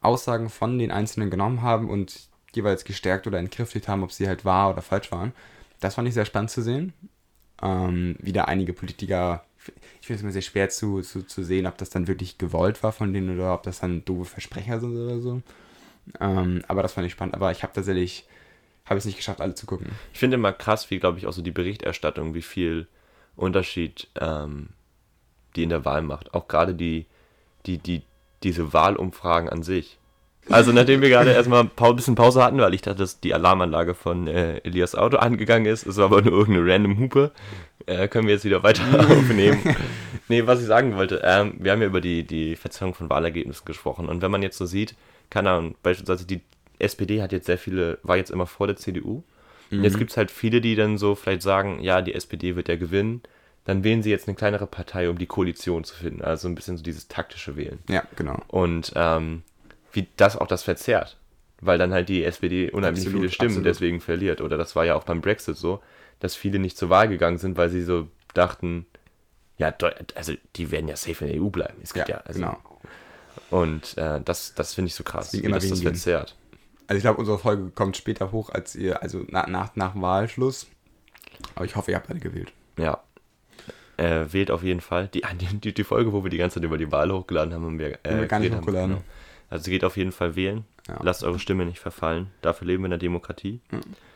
Aussagen 0.00 0.48
von 0.48 0.78
den 0.78 0.92
Einzelnen 0.92 1.30
genommen 1.30 1.62
haben 1.62 1.90
und 1.90 2.28
jeweils 2.54 2.84
gestärkt 2.84 3.26
oder 3.26 3.38
entkräftigt 3.38 3.88
haben, 3.88 4.02
ob 4.04 4.12
sie 4.12 4.28
halt 4.28 4.44
wahr 4.44 4.70
oder 4.70 4.80
falsch 4.82 5.10
waren. 5.10 5.32
Das 5.80 5.94
fand 5.94 6.08
ich 6.08 6.14
sehr 6.14 6.24
spannend 6.24 6.50
zu 6.50 6.62
sehen. 6.62 6.92
Ähm, 7.62 8.16
wieder 8.20 8.48
einige 8.48 8.72
Politiker, 8.72 9.44
ich 10.00 10.06
finde 10.06 10.18
es 10.18 10.22
immer 10.22 10.32
sehr 10.32 10.42
schwer 10.42 10.68
zu, 10.68 11.00
zu, 11.00 11.22
zu 11.26 11.42
sehen, 11.42 11.66
ob 11.66 11.78
das 11.78 11.90
dann 11.90 12.06
wirklich 12.06 12.38
gewollt 12.38 12.82
war 12.82 12.92
von 12.92 13.12
denen 13.12 13.34
oder 13.36 13.54
ob 13.54 13.62
das 13.62 13.80
dann 13.80 14.04
doofe 14.04 14.32
Versprecher 14.32 14.80
sind 14.80 14.96
oder 14.96 15.20
so. 15.20 15.42
Ähm, 16.20 16.62
aber 16.68 16.82
das 16.82 16.92
fand 16.92 17.06
ich 17.06 17.12
spannend. 17.12 17.34
Aber 17.34 17.50
ich 17.50 17.62
habe 17.62 17.72
tatsächlich, 17.72 18.26
habe 18.84 18.98
es 18.98 19.04
nicht 19.04 19.16
geschafft, 19.16 19.40
alle 19.40 19.54
zu 19.54 19.66
gucken. 19.66 19.88
Ich 20.12 20.18
finde 20.18 20.36
immer 20.36 20.52
krass, 20.52 20.90
wie, 20.90 20.98
glaube 20.98 21.18
ich, 21.18 21.26
auch 21.26 21.32
so 21.32 21.42
die 21.42 21.50
Berichterstattung, 21.50 22.34
wie 22.34 22.42
viel 22.42 22.86
Unterschied 23.34 24.08
ähm, 24.20 24.68
die 25.56 25.62
in 25.62 25.70
der 25.70 25.84
Wahl 25.84 26.02
macht. 26.02 26.34
Auch 26.34 26.48
gerade 26.48 26.74
die, 26.74 27.06
die, 27.66 27.78
die, 27.78 28.02
diese 28.42 28.72
Wahlumfragen 28.72 29.48
an 29.48 29.62
sich. 29.62 29.98
Also 30.48 30.72
nachdem 30.72 31.02
wir 31.02 31.08
gerade 31.08 31.32
erstmal 31.32 31.68
ein 31.76 31.96
bisschen 31.96 32.14
Pause 32.14 32.42
hatten, 32.42 32.58
weil 32.58 32.74
ich 32.74 32.82
dachte, 32.82 32.98
dass 32.98 33.20
die 33.20 33.34
Alarmanlage 33.34 33.94
von 33.94 34.26
äh, 34.28 34.58
Elias 34.58 34.94
Auto 34.94 35.16
angegangen 35.16 35.66
ist, 35.66 35.86
es 35.86 35.96
war 35.96 36.06
aber 36.06 36.22
nur 36.22 36.32
irgendeine 36.32 36.72
random 36.72 36.98
Hupe, 36.98 37.32
äh, 37.86 38.08
können 38.08 38.26
wir 38.26 38.34
jetzt 38.34 38.44
wieder 38.44 38.62
weiter 38.62 38.82
aufnehmen. 38.98 39.58
nee, 40.28 40.46
was 40.46 40.60
ich 40.60 40.66
sagen 40.66 40.96
wollte, 40.96 41.20
ähm, 41.24 41.54
wir 41.58 41.72
haben 41.72 41.80
ja 41.80 41.88
über 41.88 42.00
die, 42.00 42.24
die 42.24 42.56
Verzerrung 42.56 42.94
von 42.94 43.10
Wahlergebnissen 43.10 43.64
gesprochen 43.64 44.08
und 44.08 44.22
wenn 44.22 44.30
man 44.30 44.42
jetzt 44.42 44.58
so 44.58 44.66
sieht, 44.66 44.94
keine 45.30 45.50
Ahnung, 45.50 45.74
beispielsweise 45.82 46.26
die 46.26 46.40
SPD 46.78 47.22
hat 47.22 47.32
jetzt 47.32 47.46
sehr 47.46 47.58
viele, 47.58 47.98
war 48.02 48.16
jetzt 48.16 48.30
immer 48.30 48.46
vor 48.46 48.66
der 48.66 48.76
CDU. 48.76 49.22
Und 49.70 49.82
Jetzt 49.82 49.98
gibt 49.98 50.12
es 50.12 50.16
halt 50.16 50.30
viele, 50.30 50.60
die 50.60 50.76
dann 50.76 50.96
so 50.96 51.14
vielleicht 51.14 51.42
sagen, 51.42 51.80
ja, 51.80 52.00
die 52.00 52.14
SPD 52.14 52.54
wird 52.54 52.68
ja 52.68 52.76
gewinnen. 52.76 53.22
Dann 53.64 53.82
wählen 53.82 54.02
sie 54.02 54.10
jetzt 54.10 54.28
eine 54.28 54.36
kleinere 54.36 54.66
Partei, 54.66 55.10
um 55.10 55.18
die 55.18 55.26
Koalition 55.26 55.82
zu 55.82 55.96
finden. 55.96 56.22
Also 56.22 56.46
ein 56.46 56.54
bisschen 56.54 56.76
so 56.76 56.84
dieses 56.84 57.08
taktische 57.08 57.56
Wählen. 57.56 57.80
Ja, 57.88 58.04
genau. 58.14 58.40
Und 58.46 58.92
ähm, 58.94 59.42
wie 59.96 60.08
das 60.16 60.36
auch 60.36 60.46
das 60.46 60.62
verzerrt. 60.62 61.18
Weil 61.60 61.78
dann 61.78 61.92
halt 61.92 62.08
die 62.10 62.22
SPD 62.22 62.70
unheimlich 62.70 63.00
Absolut, 63.04 63.20
viele 63.22 63.32
Stimmen 63.32 63.50
absolut. 63.50 63.66
deswegen 63.66 64.00
verliert. 64.00 64.40
Oder 64.42 64.58
das 64.58 64.76
war 64.76 64.84
ja 64.84 64.94
auch 64.94 65.04
beim 65.04 65.22
Brexit 65.22 65.56
so, 65.56 65.80
dass 66.20 66.36
viele 66.36 66.58
nicht 66.58 66.76
zur 66.76 66.90
Wahl 66.90 67.08
gegangen 67.08 67.38
sind, 67.38 67.56
weil 67.56 67.70
sie 67.70 67.82
so 67.82 68.08
dachten, 68.34 68.86
ja, 69.56 69.74
also 70.14 70.34
die 70.56 70.70
werden 70.70 70.86
ja 70.88 70.96
safe 70.96 71.24
in 71.24 71.32
der 71.32 71.42
EU 71.42 71.48
bleiben. 71.48 71.78
Es 71.82 71.90
Ja, 71.94 72.04
gibt 72.04 72.08
ja, 72.10 72.18
also, 72.18 72.40
genau. 72.40 72.58
Und 73.50 73.96
äh, 73.96 74.20
das, 74.22 74.54
das 74.54 74.74
finde 74.74 74.88
ich 74.88 74.94
so 74.94 75.04
krass, 75.04 75.32
wie 75.32 75.38
immer 75.38 75.56
das 75.56 75.68
das 75.68 75.80
verzerrt. 75.80 76.36
Also 76.88 76.98
ich 76.98 77.02
glaube, 77.02 77.18
unsere 77.18 77.38
Folge 77.38 77.70
kommt 77.70 77.96
später 77.96 78.32
hoch 78.32 78.50
als 78.50 78.74
ihr, 78.76 79.02
also 79.02 79.24
nach, 79.28 79.46
nach, 79.46 79.74
nach 79.76 80.00
Wahlschluss. 80.00 80.66
Aber 81.54 81.64
ich 81.64 81.74
hoffe, 81.74 81.90
ihr 81.90 81.96
habt 81.96 82.10
alle 82.10 82.20
gewählt. 82.20 82.52
Ja. 82.78 83.02
Äh, 83.96 84.26
wählt 84.30 84.50
auf 84.50 84.62
jeden 84.62 84.80
Fall. 84.82 85.08
Die, 85.08 85.22
die, 85.64 85.72
die 85.72 85.84
Folge, 85.84 86.12
wo 86.12 86.22
wir 86.22 86.30
die 86.30 86.36
ganze 86.36 86.54
Zeit 86.54 86.64
über 86.64 86.76
die 86.78 86.92
Wahl 86.92 87.10
hochgeladen 87.10 87.54
haben, 87.54 87.64
haben 87.64 87.78
wir, 87.78 87.98
äh, 88.02 88.10
Haben 88.10 88.20
wir 88.20 88.26
gar 88.26 88.40
nicht 88.40 88.54
hochgeladen. 88.54 88.90
genau. 88.96 89.04
Also 89.48 89.70
geht 89.70 89.84
auf 89.84 89.96
jeden 89.96 90.12
Fall 90.12 90.36
wählen. 90.36 90.64
Ja. 90.88 90.98
Lasst 91.02 91.24
eure 91.24 91.38
Stimme 91.38 91.64
nicht 91.64 91.78
verfallen. 91.78 92.30
Dafür 92.42 92.66
leben 92.66 92.82
wir 92.82 92.86
in 92.86 92.90
der 92.90 92.98
Demokratie. 92.98 93.60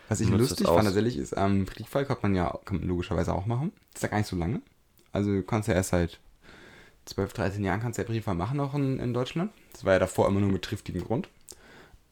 Was 0.09 0.21
ich 0.21 0.29
Nutzt 0.29 0.41
lustig 0.41 0.67
fand 0.67 0.85
tatsächlich 0.85 1.17
ist, 1.17 1.35
ähm, 1.37 1.67
Briefwahl 1.67 2.05
kann 2.05 2.19
man 2.23 2.35
ja 2.35 2.59
kann 2.65 2.79
man 2.79 2.89
logischerweise 2.89 3.33
auch 3.35 3.47
machen. 3.47 3.73
Das 3.93 3.99
ist 3.99 4.03
ja 4.03 4.09
gar 4.09 4.19
nicht 4.19 4.29
so 4.29 4.37
lange. 4.37 4.61
Also 5.13 5.31
du 5.31 5.43
kannst 5.43 5.69
ja 5.69 5.75
erst 5.75 5.91
seit 5.91 6.19
12, 7.07 7.33
13 7.33 7.65
Jahren 7.65 7.81
kannst 7.81 7.99
du 7.99 8.03
ja 8.03 8.09
Briefwahl 8.09 8.35
machen 8.35 8.57
noch 8.57 8.75
in, 8.75 8.99
in 8.99 9.15
Deutschland. 9.15 9.53
Das 9.73 9.85
war 9.85 9.95
ja 9.95 9.99
davor 9.99 10.29
immer 10.29 10.41
nur 10.41 10.51
mit 10.51 10.63
triftigem 10.63 11.05
Grund. 11.05 11.29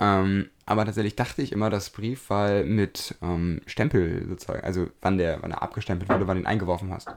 Ähm, 0.01 0.49
aber 0.65 0.85
tatsächlich 0.85 1.17
dachte 1.17 1.43
ich 1.43 1.53
immer, 1.53 1.71
dass 1.71 1.91
Briefwahl 1.91 2.65
mit 2.65 3.17
ähm, 3.21 3.61
Stempel 3.67 4.27
sozusagen, 4.29 4.63
also 4.63 4.89
wann 5.01 5.19
der, 5.19 5.43
wann 5.43 5.51
er 5.51 5.63
abgestempelt 5.63 6.09
wurde, 6.09 6.27
wann 6.27 6.37
du 6.37 6.43
ihn 6.43 6.47
eingeworfen 6.47 6.93
hast. 6.93 7.09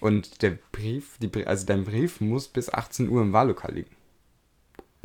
Und 0.00 0.42
der 0.42 0.58
Brief, 0.72 1.18
die, 1.18 1.46
also 1.46 1.66
dein 1.66 1.84
Brief 1.84 2.20
muss 2.20 2.48
bis 2.48 2.72
18 2.72 3.08
Uhr 3.08 3.22
im 3.22 3.32
Wahllokal 3.32 3.74
liegen. 3.74 3.95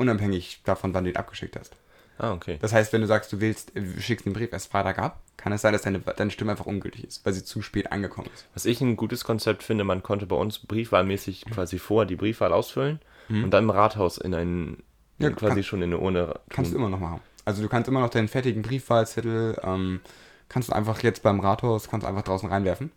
Unabhängig 0.01 0.61
davon, 0.65 0.93
wann 0.93 1.03
du 1.03 1.11
ihn 1.11 1.15
abgeschickt 1.17 1.55
hast. 1.57 1.75
Ah, 2.17 2.33
okay. 2.33 2.57
Das 2.61 2.73
heißt, 2.73 2.91
wenn 2.93 3.01
du 3.01 3.07
sagst, 3.07 3.31
du 3.33 3.39
willst, 3.39 3.75
äh, 3.75 3.83
schickst 3.99 4.25
den 4.25 4.33
Brief 4.33 4.51
erst 4.51 4.71
Freitag 4.71 4.99
ab, 4.99 5.21
kann 5.37 5.53
es 5.53 5.61
sein, 5.61 5.73
dass 5.73 5.81
deine, 5.83 5.99
deine 5.99 6.29
Stimme 6.31 6.51
einfach 6.51 6.65
ungültig 6.67 7.03
ist, 7.03 7.25
weil 7.25 7.33
sie 7.33 7.43
zu 7.43 7.61
spät 7.61 7.91
angekommen 7.91 8.29
ist. 8.33 8.45
Was 8.53 8.65
ich 8.65 8.79
ein 8.81 8.95
gutes 8.95 9.23
Konzept 9.23 9.63
finde, 9.63 9.83
man 9.83 10.03
konnte 10.03 10.25
bei 10.27 10.35
uns 10.35 10.59
briefwahlmäßig 10.59 11.45
quasi 11.51 11.79
vor 11.79 12.05
die 12.05 12.15
Briefwahl 12.15 12.53
ausfüllen 12.53 12.99
Mhm. 13.29 13.45
und 13.45 13.51
dann 13.51 13.63
im 13.65 13.69
Rathaus 13.69 14.17
in 14.17 14.33
einen, 14.35 14.83
Ja, 15.19 15.29
in 15.29 15.35
quasi 15.35 15.55
kann- 15.55 15.63
schon 15.63 15.81
in 15.81 15.93
eine 15.93 15.99
Urne 15.99 16.39
Kannst 16.49 16.71
du 16.71 16.75
tun. 16.75 16.81
immer 16.85 16.89
noch 16.91 16.99
machen. 16.99 17.21
Also 17.45 17.61
du 17.63 17.69
kannst 17.69 17.87
immer 17.87 18.01
noch 18.01 18.09
deinen 18.09 18.27
fertigen 18.27 18.61
Briefwahlzettel, 18.61 19.57
ähm, 19.63 20.01
kannst 20.49 20.69
du 20.69 20.73
einfach 20.73 21.01
jetzt 21.01 21.23
beim 21.23 21.39
Rathaus, 21.39 21.89
kannst 21.89 22.03
du 22.05 22.09
einfach 22.09 22.23
draußen 22.23 22.49
reinwerfen. 22.49 22.91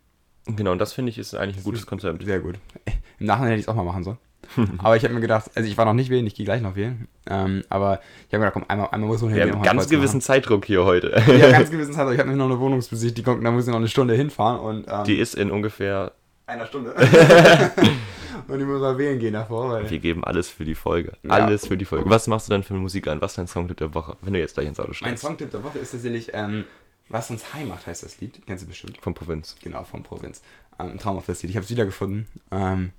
Genau, 0.47 0.73
und 0.73 0.79
das 0.79 0.93
finde 0.93 1.11
ich 1.11 1.19
ist 1.19 1.35
eigentlich 1.35 1.59
ein 1.59 1.63
gutes 1.65 1.87
Konzept. 1.87 2.23
Sehr 2.25 2.41
gut. 2.41 2.59
Im 3.19 3.27
Nachhinein 3.27 3.51
hätte 3.53 3.61
ich 3.61 3.65
es 3.67 3.69
auch 3.69 3.75
mal 3.77 3.85
machen 3.85 4.05
sollen. 4.05 4.19
aber 4.79 4.97
ich 4.97 5.05
habe 5.05 5.15
mir 5.15 5.21
gedacht, 5.21 5.51
also 5.55 5.69
ich 5.69 5.77
war 5.77 5.85
noch 5.85 5.93
nicht 5.95 6.11
wählen, 6.11 6.27
ich 6.27 6.35
gehe 6.35 6.45
gleich 6.45 6.63
noch 6.63 6.77
wählen. 6.77 7.09
Ähm, 7.29 7.63
aber 7.69 8.01
ich 8.29 8.35
habe 8.35 8.39
mir 8.45 8.51
gedacht, 8.51 8.53
komm, 8.55 8.65
einmal, 8.69 8.89
einmal 8.91 9.09
muss 9.09 9.23
man 9.23 9.31
Wir 9.35 9.45
hier 9.45 9.53
haben 9.53 9.59
noch 9.59 9.65
ganz 9.65 9.89
gewissen 9.89 10.21
Zeitdruck 10.21 10.65
hier 10.65 10.85
heute. 10.85 11.11
machen. 11.11 11.39
Ja, 11.39 11.51
ganz 11.53 11.71
gewissen 11.73 11.93
Zeit. 11.93 12.13
Ich 12.13 12.19
habe 12.19 12.29
nämlich 12.29 12.37
noch 12.39 12.51
eine 12.51 12.61
Wohnungsbesichtigung, 12.61 13.43
da 13.43 13.51
muss 13.51 13.65
ich 13.65 13.71
noch 13.71 13.79
eine 13.79 13.89
Stunde 13.89 14.15
hinfahren 14.15 14.61
und 14.61 14.87
ähm, 14.89 15.05
Die 15.05 15.17
ist 15.19 15.35
in 15.35 15.51
ungefähr, 15.51 16.13
einer 16.47 16.67
Stunde. 16.67 16.95
und 18.49 18.61
ich 18.61 18.67
muss 18.67 18.81
mal 18.81 18.99
wählen 18.99 19.19
gehen 19.19 19.33
davor, 19.33 19.71
weil 19.71 19.91
wir 19.91 19.99
geben 19.99 20.25
alles 20.25 20.49
für 20.51 20.65
die 20.65 20.75
Folge. 20.75 21.13
Ja. 21.23 21.31
Alles 21.31 21.67
für 21.67 21.77
die 21.77 21.85
Folge. 21.85 22.09
Was 22.11 22.27
machst 22.27 22.49
du 22.49 22.53
dann 22.53 22.63
für 22.63 22.75
Musik 22.75 23.09
an? 23.09 23.21
Was 23.21 23.33
ist 23.33 23.39
dein 23.39 23.47
Songtipp 23.47 23.79
der 23.79 23.95
Woche? 23.95 24.17
Wenn 24.23 24.35
du 24.35 24.39
jetzt 24.39 24.55
gleich 24.55 24.67
ins 24.67 24.79
Auto 24.79 24.89
Mein 24.89 24.95
steigst. 24.95 25.25
Songtipp 25.25 25.51
der 25.51 25.65
Woche 25.65 25.79
ist 25.79 25.93
tatsächlich, 25.93 26.31
ähm, 26.35 26.65
Was 27.09 27.31
uns 27.31 27.45
macht, 27.69 27.87
heißt 27.87 28.03
das 28.03 28.21
Lied. 28.21 28.41
Kennst 28.47 28.65
du 28.65 28.69
bestimmt. 28.69 28.99
Von 29.01 29.15
Provinz. 29.15 29.57
Genau, 29.63 29.85
vom 29.85 30.03
Provinz. 30.03 30.43
Ähm, 30.79 30.93
ein 30.93 30.99
traumhaftes 30.99 31.43
Lied. 31.43 31.51
Ich 31.51 31.57
habe 31.57 31.65
es 31.65 31.71
wiedergefunden. 31.71 32.27
Ähm, 32.51 32.91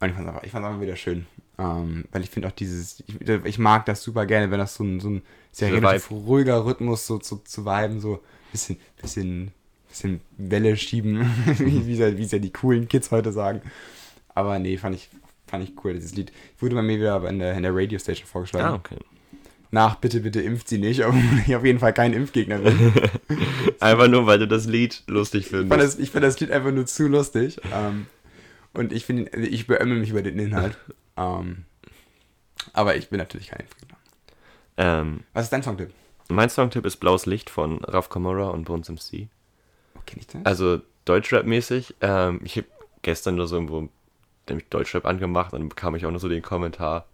und 0.00 0.08
ich 0.08 0.14
fand 0.14 0.28
es 0.28 0.34
einfach, 0.34 0.54
einfach 0.64 0.80
wieder 0.80 0.96
schön. 0.96 1.26
Ähm, 1.58 2.04
weil 2.12 2.22
ich 2.22 2.30
finde 2.30 2.48
auch 2.48 2.52
dieses, 2.52 3.00
ich, 3.06 3.28
ich 3.44 3.58
mag 3.58 3.84
das 3.86 4.02
super 4.02 4.24
gerne, 4.26 4.50
wenn 4.50 4.58
das 4.58 4.74
so 4.74 4.84
ein, 4.84 4.98
so 5.00 5.10
ein 5.10 5.22
sehr 5.52 5.72
relativ 5.72 6.10
ruhiger 6.10 6.64
Rhythmus 6.64 7.06
so 7.06 7.18
zu, 7.18 7.36
zu 7.44 7.64
viben, 7.66 8.00
so 8.00 8.20
bisschen, 8.50 8.78
bisschen, 9.00 9.52
bisschen 9.88 10.20
Welle 10.38 10.76
schieben, 10.76 11.20
wie, 11.58 11.86
wie, 11.86 11.96
ja- 11.96 12.08
es 12.08 12.30
ja 12.30 12.38
die 12.38 12.52
coolen 12.52 12.88
Kids 12.88 13.10
heute 13.10 13.30
sagen. 13.32 13.60
Aber 14.34 14.58
nee, 14.58 14.78
fand 14.78 14.94
ich, 14.96 15.10
fand 15.46 15.64
ich 15.64 15.74
cool, 15.84 15.92
dieses 15.94 16.14
Lied. 16.14 16.32
Wurde 16.58 16.76
bei 16.76 16.82
mir 16.82 16.96
wieder 16.98 17.28
in 17.28 17.38
der, 17.38 17.52
in 17.54 17.62
der 17.62 17.74
Radio 17.76 17.98
Station 17.98 18.26
vorgeschlagen. 18.26 18.66
Ah, 18.66 18.74
okay. 18.74 18.96
nach 19.70 19.96
Bitte, 19.96 20.20
bitte 20.20 20.40
impft 20.40 20.68
sie 20.68 20.78
nicht, 20.78 21.04
obwohl 21.04 21.20
ich 21.46 21.54
auf 21.54 21.64
jeden 21.64 21.78
Fall 21.78 21.92
kein 21.92 22.14
Impfgegner 22.14 22.58
bin. 22.60 22.92
Einfach 23.80 24.08
nur, 24.08 24.26
weil 24.26 24.38
du 24.38 24.48
das 24.48 24.64
Lied 24.66 25.02
lustig 25.08 25.44
Ich 25.46 25.50
fand 25.50 25.68
findest. 25.68 25.94
das, 25.98 26.00
ich 26.02 26.10
fand 26.10 26.24
das 26.24 26.40
Lied 26.40 26.50
einfach 26.52 26.72
nur 26.72 26.86
zu 26.86 27.06
lustig. 27.08 27.60
Ähm, 27.72 28.06
und 28.74 28.92
ich 28.92 29.04
finde, 29.06 29.30
ihn- 29.30 29.52
ich 29.52 29.66
beömmel 29.66 29.98
mich 29.98 30.10
über 30.10 30.22
den 30.22 30.38
Inhalt. 30.38 30.76
ähm, 31.16 31.64
aber 32.72 32.96
ich 32.96 33.08
bin 33.08 33.18
natürlich 33.18 33.48
kein 33.48 33.60
Impfgegner. 33.60 33.96
Ähm, 34.76 35.20
Was 35.32 35.44
ist 35.44 35.52
dein 35.52 35.62
Songtipp? 35.62 35.90
mein 36.28 36.48
Songtipp 36.48 36.86
ist 36.86 36.98
Blaues 36.98 37.26
Licht 37.26 37.50
von 37.50 37.82
Raf 37.84 38.08
Kamora 38.08 38.50
und 38.50 38.64
Bones 38.64 38.88
MC. 38.88 39.28
Wo 39.94 40.00
kenn 40.06 40.20
ich 40.20 40.28
das? 40.28 40.44
Also 40.44 40.80
Deutschrap-mäßig. 41.04 41.96
Ähm, 42.00 42.40
ich 42.44 42.56
habe 42.56 42.68
gestern 43.02 43.34
nur 43.34 43.48
so 43.48 43.56
irgendwo 43.56 43.88
nämlich 44.48 44.68
Deutschrap 44.68 45.06
angemacht 45.06 45.52
und 45.52 45.60
dann 45.60 45.68
bekam 45.68 45.94
ich 45.96 46.06
auch 46.06 46.10
nur 46.10 46.20
so 46.20 46.28
den 46.28 46.42
Kommentar, 46.42 47.06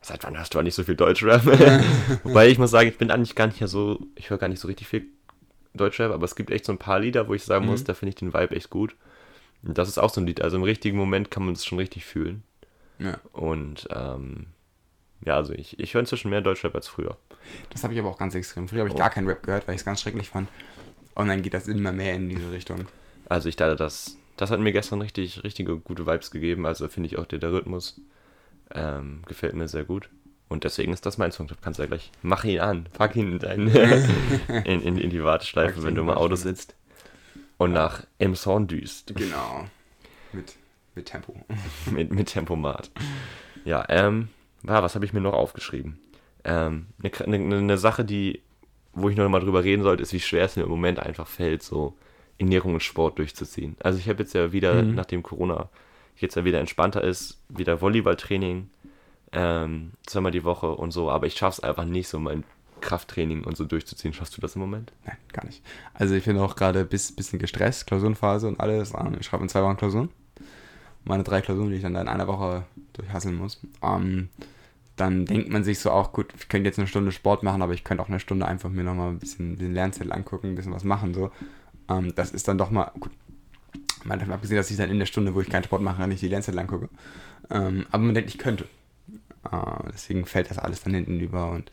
seit 0.00 0.24
wann 0.24 0.36
hörst 0.36 0.54
du 0.54 0.58
eigentlich 0.58 0.74
so 0.74 0.82
viel 0.84 0.96
Deutschrap? 0.96 1.44
Wobei 2.24 2.48
ich 2.48 2.58
muss 2.58 2.70
sagen, 2.72 2.88
ich 2.88 2.98
bin 2.98 3.10
eigentlich 3.10 3.34
gar 3.36 3.46
nicht 3.46 3.58
so, 3.66 4.00
ich 4.16 4.30
höre 4.30 4.38
gar 4.38 4.48
nicht 4.48 4.60
so 4.60 4.66
richtig 4.68 4.88
viel 4.88 5.06
Deutschrap, 5.74 6.10
aber 6.12 6.24
es 6.24 6.34
gibt 6.36 6.50
echt 6.50 6.64
so 6.64 6.72
ein 6.72 6.78
paar 6.78 6.98
Lieder, 7.00 7.28
wo 7.28 7.34
ich 7.34 7.44
sagen 7.44 7.66
muss, 7.66 7.84
da 7.84 7.94
finde 7.94 8.10
ich 8.10 8.14
den 8.16 8.32
Vibe 8.34 8.56
echt 8.56 8.70
gut. 8.70 8.96
Und 9.62 9.76
das 9.78 9.88
ist 9.88 9.98
auch 9.98 10.10
so 10.10 10.20
ein 10.20 10.26
Lied, 10.26 10.40
also 10.40 10.56
im 10.56 10.62
richtigen 10.62 10.96
Moment 10.96 11.30
kann 11.30 11.44
man 11.44 11.54
es 11.54 11.64
schon 11.64 11.78
richtig 11.78 12.04
fühlen. 12.04 12.42
ja. 12.98 13.18
Und 13.32 13.88
ähm, 13.90 14.46
ja, 15.24 15.34
also 15.36 15.52
ich, 15.52 15.78
ich 15.80 15.94
höre 15.94 16.00
inzwischen 16.00 16.30
mehr 16.30 16.40
Deutschrap 16.40 16.74
als 16.74 16.88
früher. 16.88 17.16
Das 17.70 17.82
habe 17.82 17.94
ich 17.94 18.00
aber 18.00 18.10
auch 18.10 18.18
ganz 18.18 18.34
extrem. 18.34 18.68
Früher 18.68 18.80
habe 18.80 18.90
ich 18.90 18.96
gar 18.96 19.10
keinen 19.10 19.26
Rap 19.26 19.42
gehört, 19.42 19.66
weil 19.66 19.74
ich 19.74 19.80
es 19.80 19.84
ganz 19.84 20.00
schrecklich 20.00 20.28
fand. 20.28 20.48
Und 21.14 21.28
dann 21.28 21.42
geht 21.42 21.54
das 21.54 21.68
immer 21.68 21.92
mehr 21.92 22.14
in 22.14 22.28
diese 22.28 22.52
Richtung. 22.52 22.86
Also 23.28 23.48
ich 23.48 23.56
dachte, 23.56 23.76
das, 23.76 24.16
das 24.36 24.50
hat 24.50 24.60
mir 24.60 24.72
gestern 24.72 25.00
richtig, 25.00 25.42
richtige 25.42 25.78
gute 25.78 26.06
Vibes 26.06 26.30
gegeben. 26.30 26.66
Also 26.66 26.86
finde 26.88 27.08
ich 27.08 27.18
auch 27.18 27.24
der, 27.24 27.38
der 27.38 27.52
Rhythmus 27.52 28.00
ähm, 28.74 29.22
gefällt 29.26 29.54
mir 29.54 29.68
sehr 29.68 29.84
gut. 29.84 30.10
Und 30.48 30.64
deswegen 30.64 30.92
ist 30.92 31.06
das 31.06 31.18
mein 31.18 31.32
Song. 31.32 31.48
Du 31.48 31.54
kannst 31.60 31.80
ja 31.80 31.86
gleich, 31.86 32.12
mach 32.22 32.44
ihn 32.44 32.60
an, 32.60 32.86
pack 32.92 33.16
ihn 33.16 33.32
in, 33.32 33.38
dein, 33.38 33.66
in, 34.64 34.82
in, 34.82 34.98
in 34.98 35.10
die 35.10 35.24
Warteschleife, 35.24 35.82
wenn 35.82 35.94
du 35.94 36.02
im 36.02 36.08
die 36.08 36.14
Auto 36.14 36.36
sitzt. 36.36 36.74
Und 37.58 37.72
nach 37.72 38.06
M 38.18 38.34
Sound 38.34 38.70
düst. 38.70 39.14
Genau. 39.14 39.66
Mit, 40.32 40.54
mit 40.94 41.06
Tempo. 41.06 41.34
mit, 41.90 42.12
mit 42.12 42.28
Tempomat. 42.28 42.90
Ja, 43.64 43.84
ähm, 43.88 44.28
ja, 44.66 44.82
was 44.82 44.94
habe 44.94 45.04
ich 45.04 45.12
mir 45.12 45.20
noch 45.20 45.32
aufgeschrieben? 45.34 45.98
Ähm, 46.44 46.86
eine, 47.02 47.38
eine, 47.38 47.56
eine 47.56 47.78
Sache, 47.78 48.04
die, 48.04 48.42
wo 48.92 49.08
ich 49.08 49.16
noch 49.16 49.28
mal 49.28 49.40
drüber 49.40 49.64
reden 49.64 49.82
sollte, 49.82 50.02
ist, 50.02 50.12
wie 50.12 50.20
schwer 50.20 50.44
es 50.44 50.56
mir 50.56 50.64
im 50.64 50.68
Moment 50.68 50.98
einfach 50.98 51.26
fällt, 51.26 51.62
so 51.62 51.96
Ernährung 52.38 52.74
und 52.74 52.82
Sport 52.82 53.18
durchzuziehen. 53.18 53.76
Also 53.80 53.98
ich 53.98 54.08
habe 54.08 54.22
jetzt 54.22 54.34
ja 54.34 54.52
wieder, 54.52 54.82
nachdem 54.82 55.22
Corona 55.22 55.68
jetzt 56.16 56.36
ja 56.36 56.44
wieder 56.44 56.60
entspannter 56.60 57.02
ist, 57.02 57.40
wieder 57.48 57.80
Volleyballtraining, 57.80 58.70
ähm, 59.32 59.92
zweimal 60.06 60.32
die 60.32 60.44
Woche 60.44 60.70
und 60.70 60.90
so, 60.92 61.10
aber 61.10 61.26
ich 61.26 61.34
schaffe 61.36 61.60
es 61.60 61.68
einfach 61.68 61.84
nicht, 61.84 62.08
so 62.08 62.18
mein 62.18 62.44
Krafttraining 62.86 63.44
und 63.44 63.56
so 63.56 63.64
durchzuziehen. 63.64 64.14
Schaffst 64.14 64.36
du 64.36 64.40
das 64.40 64.54
im 64.54 64.60
Moment? 64.60 64.92
Nein, 65.04 65.16
gar 65.32 65.44
nicht. 65.44 65.62
Also 65.92 66.14
ich 66.14 66.24
bin 66.24 66.38
auch 66.38 66.56
gerade 66.56 66.80
ein 66.80 66.88
bis, 66.88 67.12
bisschen 67.12 67.38
gestresst, 67.38 67.86
Klausurenphase 67.86 68.48
und 68.48 68.60
alles. 68.60 68.92
Ähm, 68.94 69.16
Ich 69.18 69.26
schreibe 69.26 69.42
in 69.42 69.48
zwei 69.48 69.62
Wochen 69.62 69.76
Klausuren. 69.76 70.08
Meine 71.04 71.24
drei 71.24 71.40
Klausuren, 71.40 71.70
die 71.70 71.76
ich 71.76 71.82
dann 71.82 71.94
da 71.94 72.00
in 72.00 72.08
einer 72.08 72.26
Woche 72.26 72.64
durchhasseln 72.94 73.34
muss. 73.36 73.60
Ähm, 73.82 74.28
dann 74.96 75.26
denkt 75.26 75.50
man 75.50 75.62
sich 75.62 75.78
so 75.78 75.90
auch, 75.90 76.12
gut, 76.12 76.32
ich 76.38 76.48
könnte 76.48 76.68
jetzt 76.68 76.78
eine 76.78 76.88
Stunde 76.88 77.12
Sport 77.12 77.42
machen, 77.42 77.60
aber 77.60 77.74
ich 77.74 77.84
könnte 77.84 78.02
auch 78.02 78.08
eine 78.08 78.20
Stunde 78.20 78.46
einfach 78.46 78.70
mir 78.70 78.82
nochmal 78.82 79.10
ein 79.10 79.18
bisschen 79.18 79.58
den 79.58 79.74
Lernzettel 79.74 80.12
angucken, 80.12 80.48
ein 80.48 80.54
bisschen 80.54 80.72
was 80.72 80.84
machen. 80.84 81.12
So. 81.12 81.30
Ähm, 81.88 82.14
das 82.14 82.30
ist 82.30 82.48
dann 82.48 82.56
doch 82.56 82.70
mal, 82.70 82.90
gut, 82.98 83.12
mal 84.04 84.18
davon 84.18 84.32
abgesehen, 84.32 84.56
dass 84.56 84.70
ich 84.70 84.76
dann 84.76 84.90
in 84.90 84.98
der 84.98 85.06
Stunde, 85.06 85.34
wo 85.34 85.40
ich 85.40 85.50
keinen 85.50 85.64
Sport 85.64 85.82
mache, 85.82 86.06
nicht 86.08 86.22
die 86.22 86.28
Lernzettel 86.28 86.60
angucke. 86.60 86.88
Ähm, 87.50 87.86
aber 87.90 88.02
man 88.04 88.14
denkt, 88.14 88.30
ich 88.30 88.38
könnte. 88.38 88.64
Äh, 89.50 89.90
deswegen 89.92 90.24
fällt 90.24 90.50
das 90.50 90.58
alles 90.58 90.82
dann 90.82 90.94
hinten 90.94 91.20
über 91.20 91.50
und 91.50 91.70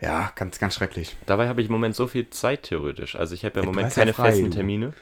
ja, 0.00 0.32
ganz, 0.34 0.58
ganz 0.58 0.74
schrecklich. 0.74 1.16
Dabei 1.26 1.48
habe 1.48 1.60
ich 1.60 1.66
im 1.66 1.72
Moment 1.72 1.94
so 1.96 2.06
viel 2.06 2.30
Zeit 2.30 2.64
theoretisch. 2.64 3.16
Also 3.16 3.34
ich 3.34 3.44
habe 3.44 3.56
ja 3.56 3.62
im 3.62 3.66
Moment 3.68 3.92
keine 3.92 4.12
frei, 4.12 4.30
festen. 4.32 4.50
Termine. 4.50 4.92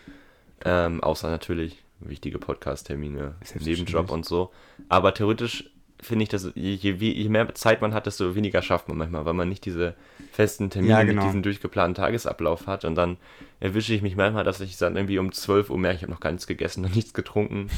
Ähm, 0.64 1.02
außer 1.02 1.28
natürlich 1.30 1.82
wichtige 2.00 2.38
Podcast-Termine. 2.38 3.34
Nebenjob 3.58 4.10
und 4.10 4.24
so. 4.24 4.52
Aber 4.88 5.12
theoretisch 5.14 5.70
finde 6.00 6.24
ich, 6.24 6.28
dass 6.28 6.50
je, 6.54 6.74
je, 6.74 6.92
je 6.92 7.28
mehr 7.28 7.54
Zeit 7.54 7.80
man 7.80 7.94
hat, 7.94 8.06
desto 8.06 8.34
weniger 8.34 8.60
schafft 8.62 8.88
man 8.88 8.98
manchmal, 8.98 9.24
weil 9.24 9.32
man 9.32 9.48
nicht 9.48 9.64
diese 9.64 9.94
festen 10.30 10.68
Termine 10.70 10.92
Ja, 10.92 11.02
genau. 11.02 11.22
mit 11.22 11.30
diesem 11.30 11.42
durchgeplanten 11.42 11.94
Tagesablauf 11.94 12.66
hat. 12.66 12.84
Und 12.84 12.94
dann 12.94 13.16
erwische 13.60 13.94
ich 13.94 14.02
mich 14.02 14.16
manchmal, 14.16 14.44
dass 14.44 14.60
ich 14.60 14.76
dann 14.76 14.96
irgendwie 14.96 15.18
um 15.18 15.32
12 15.32 15.70
Uhr 15.70 15.78
merke, 15.78 15.96
ich 15.96 16.02
habe 16.02 16.12
noch 16.12 16.20
gar 16.20 16.32
nichts 16.32 16.46
gegessen 16.46 16.84
und 16.84 16.94
nichts 16.96 17.14
getrunken. 17.14 17.70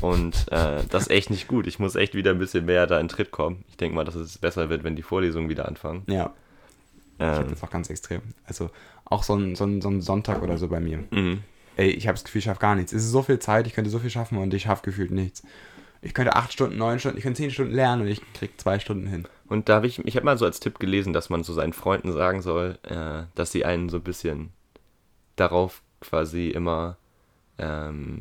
Und 0.00 0.46
äh, 0.50 0.82
das 0.90 1.04
ist 1.04 1.10
echt 1.10 1.30
nicht 1.30 1.48
gut. 1.48 1.66
Ich 1.66 1.78
muss 1.78 1.94
echt 1.94 2.14
wieder 2.14 2.32
ein 2.32 2.38
bisschen 2.38 2.64
mehr 2.64 2.86
da 2.86 2.98
in 2.98 3.08
Tritt 3.08 3.30
kommen. 3.30 3.64
Ich 3.68 3.76
denke 3.76 3.94
mal, 3.94 4.04
dass 4.04 4.14
es 4.16 4.38
besser 4.38 4.68
wird, 4.68 4.84
wenn 4.84 4.96
die 4.96 5.02
Vorlesungen 5.02 5.48
wieder 5.48 5.66
anfangen. 5.68 6.02
Ja, 6.08 6.32
ich 7.30 7.38
habe 7.38 7.44
Ähm, 7.44 7.50
das 7.50 7.62
auch 7.62 7.70
ganz 7.70 7.90
extrem. 7.90 8.22
Also 8.44 8.70
auch 9.04 9.22
so 9.22 9.34
ein, 9.34 9.54
so, 9.54 9.64
ein, 9.64 9.80
so 9.80 9.88
ein 9.88 10.00
Sonntag 10.00 10.42
oder 10.42 10.58
so 10.58 10.68
bei 10.68 10.80
mir. 10.80 11.04
mhm. 11.10 11.42
Ey, 11.76 11.88
ich 11.90 12.06
habe 12.06 12.16
das 12.16 12.24
Gefühl, 12.24 12.40
ich 12.40 12.44
schaffe 12.44 12.60
gar 12.60 12.74
nichts. 12.74 12.92
Es 12.92 13.02
ist 13.02 13.12
so 13.12 13.22
viel 13.22 13.38
Zeit, 13.38 13.66
ich 13.66 13.72
könnte 13.72 13.88
so 13.88 13.98
viel 13.98 14.10
schaffen 14.10 14.36
und 14.36 14.52
ich 14.52 14.64
schaffe 14.64 14.82
gefühlt 14.84 15.10
nichts. 15.10 15.42
Ich 16.02 16.12
könnte 16.12 16.36
acht 16.36 16.52
Stunden, 16.52 16.76
neun 16.76 16.98
Stunden, 16.98 17.16
ich 17.16 17.22
könnte 17.22 17.38
zehn 17.38 17.50
Stunden 17.50 17.72
lernen 17.72 18.02
und 18.02 18.08
ich 18.08 18.20
krieg 18.34 18.60
zwei 18.60 18.78
Stunden 18.78 19.06
hin. 19.06 19.26
Und 19.48 19.70
da 19.70 19.76
habe 19.76 19.86
ich, 19.86 19.98
ich 20.04 20.16
habe 20.16 20.26
mal 20.26 20.36
so 20.36 20.44
als 20.44 20.60
Tipp 20.60 20.78
gelesen, 20.80 21.14
dass 21.14 21.30
man 21.30 21.42
so 21.44 21.54
seinen 21.54 21.72
Freunden 21.72 22.12
sagen 22.12 22.42
soll, 22.42 22.78
äh, 22.82 23.22
dass 23.34 23.52
sie 23.52 23.64
einen 23.64 23.88
so 23.88 23.96
ein 23.98 24.02
bisschen 24.02 24.50
darauf 25.36 25.80
quasi 26.00 26.48
immer, 26.48 26.96
ähm, 27.58 28.20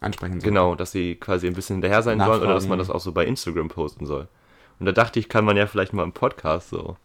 Ansprechen 0.00 0.40
so. 0.40 0.44
genau, 0.46 0.74
dass 0.74 0.92
sie 0.92 1.16
quasi 1.16 1.46
ein 1.48 1.54
bisschen 1.54 1.76
hinterher 1.76 2.02
sein 2.02 2.18
sollen 2.18 2.42
oder 2.42 2.54
dass 2.54 2.66
man 2.68 2.78
das 2.78 2.88
Nachfragen. 2.88 2.98
auch 2.98 3.04
so 3.04 3.12
bei 3.12 3.26
Instagram 3.26 3.68
posten 3.68 4.06
soll. 4.06 4.28
Und 4.78 4.86
da 4.86 4.92
dachte 4.92 5.18
ich, 5.18 5.28
kann 5.28 5.44
man 5.44 5.56
ja 5.56 5.66
vielleicht 5.66 5.92
mal 5.92 6.02
im 6.04 6.12
Podcast 6.12 6.70
so 6.70 6.96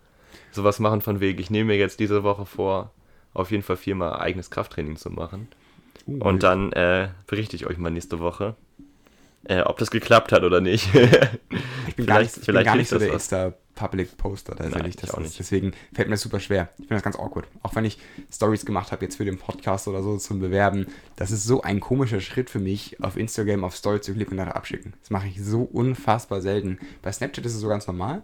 sowas 0.51 0.79
machen 0.79 1.01
von 1.01 1.19
wegen, 1.19 1.39
ich 1.39 1.49
nehme 1.49 1.67
mir 1.73 1.77
jetzt 1.77 1.99
diese 1.99 2.23
Woche 2.23 2.45
vor, 2.45 2.91
auf 3.33 3.51
jeden 3.51 3.63
Fall 3.63 3.77
viermal 3.77 4.19
eigenes 4.19 4.49
Krafttraining 4.49 4.97
zu 4.97 5.09
machen. 5.09 5.47
Uh, 6.07 6.17
Und 6.23 6.43
dann 6.43 6.71
äh, 6.73 7.09
berichte 7.27 7.55
ich 7.55 7.65
euch 7.67 7.77
mal 7.77 7.91
nächste 7.91 8.19
Woche, 8.19 8.55
äh, 9.45 9.61
ob 9.61 9.77
das 9.77 9.91
geklappt 9.91 10.31
hat 10.31 10.43
oder 10.43 10.61
nicht. 10.61 10.89
ich 11.87 11.95
bin 11.95 12.05
gar 12.05 12.21
nicht, 12.21 12.37
ich 12.37 12.45
bin 12.45 12.63
gar 12.63 12.75
nicht 12.75 12.89
so 12.89 12.97
der 12.99 13.09
was. 13.09 13.15
Insta-Public-Poster 13.15 14.55
tatsächlich. 14.55 14.95
ich 14.95 15.01
Das 15.01 15.11
auch 15.11 15.19
ist, 15.19 15.23
nicht. 15.27 15.39
deswegen 15.39 15.73
fällt 15.93 16.07
mir 16.09 16.13
das 16.15 16.21
super 16.21 16.39
schwer. 16.39 16.69
Ich 16.73 16.87
finde 16.87 16.95
das 16.95 17.03
ganz 17.03 17.15
awkward. 17.17 17.47
Auch 17.63 17.75
wenn 17.75 17.85
ich 17.85 17.97
Stories 18.31 18.65
gemacht 18.65 18.91
habe 18.91 19.05
jetzt 19.05 19.15
für 19.17 19.25
den 19.25 19.37
Podcast 19.37 19.87
oder 19.87 20.03
so 20.03 20.17
zum 20.17 20.39
Bewerben, 20.39 20.87
das 21.15 21.31
ist 21.31 21.43
so 21.45 21.61
ein 21.61 21.79
komischer 21.79 22.19
Schritt 22.19 22.49
für 22.49 22.59
mich, 22.59 23.01
auf 23.03 23.17
Instagram 23.17 23.63
auf 23.63 23.75
Story 23.75 24.01
zu 24.01 24.13
klicken 24.13 24.33
und 24.33 24.37
nachher 24.37 24.55
abschicken. 24.55 24.93
Das 25.01 25.09
mache 25.09 25.27
ich 25.27 25.41
so 25.43 25.61
unfassbar 25.63 26.41
selten. 26.41 26.79
Bei 27.01 27.11
Snapchat 27.11 27.45
ist 27.45 27.55
es 27.55 27.61
so 27.61 27.67
ganz 27.67 27.87
normal. 27.87 28.23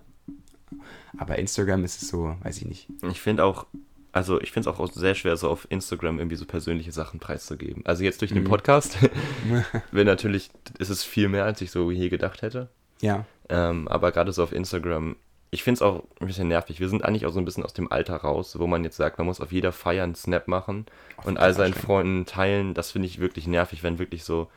Aber 1.17 1.37
Instagram 1.39 1.83
ist 1.83 2.01
es 2.01 2.09
so, 2.09 2.35
weiß 2.43 2.57
ich 2.57 2.65
nicht. 2.65 2.87
Ich 3.11 3.21
finde 3.21 3.43
auch, 3.43 3.65
also 4.11 4.41
ich 4.41 4.51
finde 4.51 4.69
es 4.69 4.75
auch 4.79 4.91
sehr 4.91 5.15
schwer, 5.15 5.37
so 5.37 5.49
auf 5.49 5.67
Instagram 5.69 6.19
irgendwie 6.19 6.35
so 6.35 6.45
persönliche 6.45 6.91
Sachen 6.91 7.19
preiszugeben. 7.19 7.85
Also 7.85 8.03
jetzt 8.03 8.21
durch 8.21 8.31
den 8.33 8.43
Mhm. 8.43 8.47
Podcast, 8.47 8.97
will 9.91 10.05
natürlich, 10.05 10.49
ist 10.79 10.89
es 10.89 11.03
viel 11.03 11.29
mehr, 11.29 11.45
als 11.45 11.61
ich 11.61 11.71
so 11.71 11.91
je 11.91 12.09
gedacht 12.09 12.41
hätte. 12.41 12.69
Ja. 13.01 13.25
Ähm, 13.49 13.87
aber 13.87 14.11
gerade 14.11 14.31
so 14.33 14.43
auf 14.43 14.51
Instagram, 14.51 15.15
ich 15.51 15.63
finde 15.63 15.77
es 15.77 15.81
auch 15.81 16.03
ein 16.19 16.27
bisschen 16.27 16.49
nervig. 16.49 16.79
Wir 16.81 16.89
sind 16.89 17.05
eigentlich 17.05 17.25
auch 17.25 17.31
so 17.31 17.39
ein 17.39 17.45
bisschen 17.45 17.63
aus 17.63 17.73
dem 17.73 17.89
Alter 17.91 18.17
raus, 18.17 18.59
wo 18.59 18.67
man 18.67 18.83
jetzt 18.83 18.97
sagt, 18.97 19.17
man 19.17 19.27
muss 19.27 19.39
auf 19.39 19.51
jeder 19.53 19.71
Feier 19.71 20.03
einen 20.03 20.15
Snap 20.15 20.47
machen 20.47 20.85
und 21.23 21.37
all 21.37 21.53
seinen. 21.53 21.73
Freunden 21.73 22.25
teilen. 22.25 22.73
Das 22.73 22.91
finde 22.91 23.07
ich 23.07 23.19
wirklich 23.19 23.47
nervig, 23.47 23.83
wenn 23.83 23.99
wirklich 23.99 24.23
so 24.25 24.49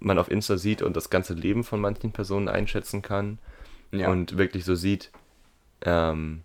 man 0.00 0.18
auf 0.18 0.28
Insta 0.30 0.56
sieht 0.56 0.82
und 0.82 0.96
das 0.96 1.10
ganze 1.10 1.34
Leben 1.34 1.62
von 1.62 1.80
manchen 1.80 2.10
Personen 2.10 2.48
einschätzen 2.48 3.02
kann 3.02 3.38
Ja. 3.92 4.10
und 4.10 4.36
wirklich 4.36 4.64
so 4.64 4.74
sieht, 4.74 5.12
ähm, 5.84 6.42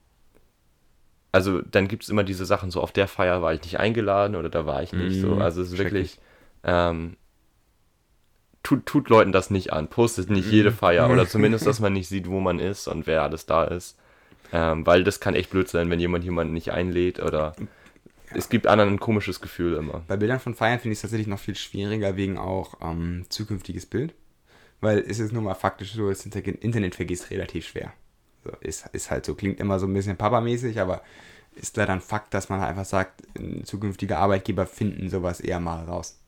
also 1.31 1.61
dann 1.61 1.87
gibt 1.87 2.03
es 2.03 2.09
immer 2.09 2.23
diese 2.23 2.45
Sachen, 2.45 2.71
so 2.71 2.81
auf 2.81 2.91
der 2.91 3.07
Feier 3.07 3.41
war 3.41 3.53
ich 3.53 3.61
nicht 3.61 3.79
eingeladen 3.79 4.35
oder 4.35 4.49
da 4.49 4.65
war 4.65 4.81
ich 4.81 4.93
nicht. 4.93 5.19
So. 5.19 5.35
Mhm, 5.35 5.41
Also 5.41 5.61
es 5.61 5.71
ist 5.73 5.77
wirklich, 5.77 6.19
ähm, 6.63 7.17
tut, 8.63 8.85
tut 8.85 9.09
Leuten 9.09 9.31
das 9.31 9.49
nicht 9.49 9.71
an. 9.73 9.87
Postet 9.89 10.29
nicht 10.29 10.47
Mhm. 10.47 10.51
jede 10.53 10.71
Feier 10.71 11.09
oder 11.11 11.27
zumindest, 11.29 11.65
dass 11.67 11.79
man 11.79 11.93
nicht 11.93 12.07
sieht, 12.07 12.27
wo 12.29 12.39
man 12.39 12.59
ist 12.59 12.87
und 12.87 13.07
wer 13.07 13.23
alles 13.23 13.45
da 13.45 13.63
ist. 13.65 13.97
Ähm, 14.53 14.85
weil 14.85 15.03
das 15.03 15.19
kann 15.19 15.35
echt 15.35 15.49
blöd 15.49 15.67
sein, 15.67 15.89
wenn 15.89 15.99
jemand 15.99 16.23
jemanden 16.23 16.53
nicht 16.53 16.71
einlädt 16.71 17.19
oder 17.19 17.53
es 18.33 18.47
gibt 18.49 18.65
anderen 18.67 18.93
ein 18.93 18.99
komisches 18.99 19.41
Gefühl 19.41 19.75
immer. 19.75 20.03
Bei 20.07 20.15
Bildern 20.17 20.39
von 20.39 20.53
Feiern 20.55 20.79
finde 20.79 20.93
ich 20.93 20.97
es 20.99 21.01
tatsächlich 21.01 21.27
noch 21.27 21.39
viel 21.39 21.55
schwieriger 21.55 22.15
wegen 22.15 22.37
auch 22.37 22.75
ähm, 22.81 23.25
zukünftiges 23.29 23.85
Bild. 23.85 24.13
Weil 24.79 24.99
es 24.99 25.19
ist 25.19 25.33
nun 25.33 25.43
mal 25.43 25.55
faktisch 25.55 25.93
so, 25.93 26.07
das 26.09 26.25
Inter- 26.25 26.45
Internet 26.45 26.95
vergisst 26.95 27.29
relativ 27.31 27.67
schwer. 27.67 27.91
So, 28.47 28.57
ist, 28.61 28.87
ist 28.93 29.11
halt 29.11 29.25
so, 29.25 29.35
klingt 29.35 29.59
immer 29.59 29.79
so 29.79 29.87
ein 29.87 29.93
bisschen 29.93 30.17
papamäßig, 30.17 30.79
aber 30.79 31.01
ist 31.55 31.75
leider 31.75 31.93
ein 31.93 32.01
Fakt, 32.01 32.33
dass 32.33 32.49
man 32.49 32.59
halt 32.61 32.69
einfach 32.69 32.85
sagt, 32.85 33.23
zukünftige 33.63 34.17
Arbeitgeber 34.17 34.65
finden 34.65 35.09
sowas 35.09 35.39
eher 35.39 35.59
mal 35.59 35.83
raus. 35.85 36.19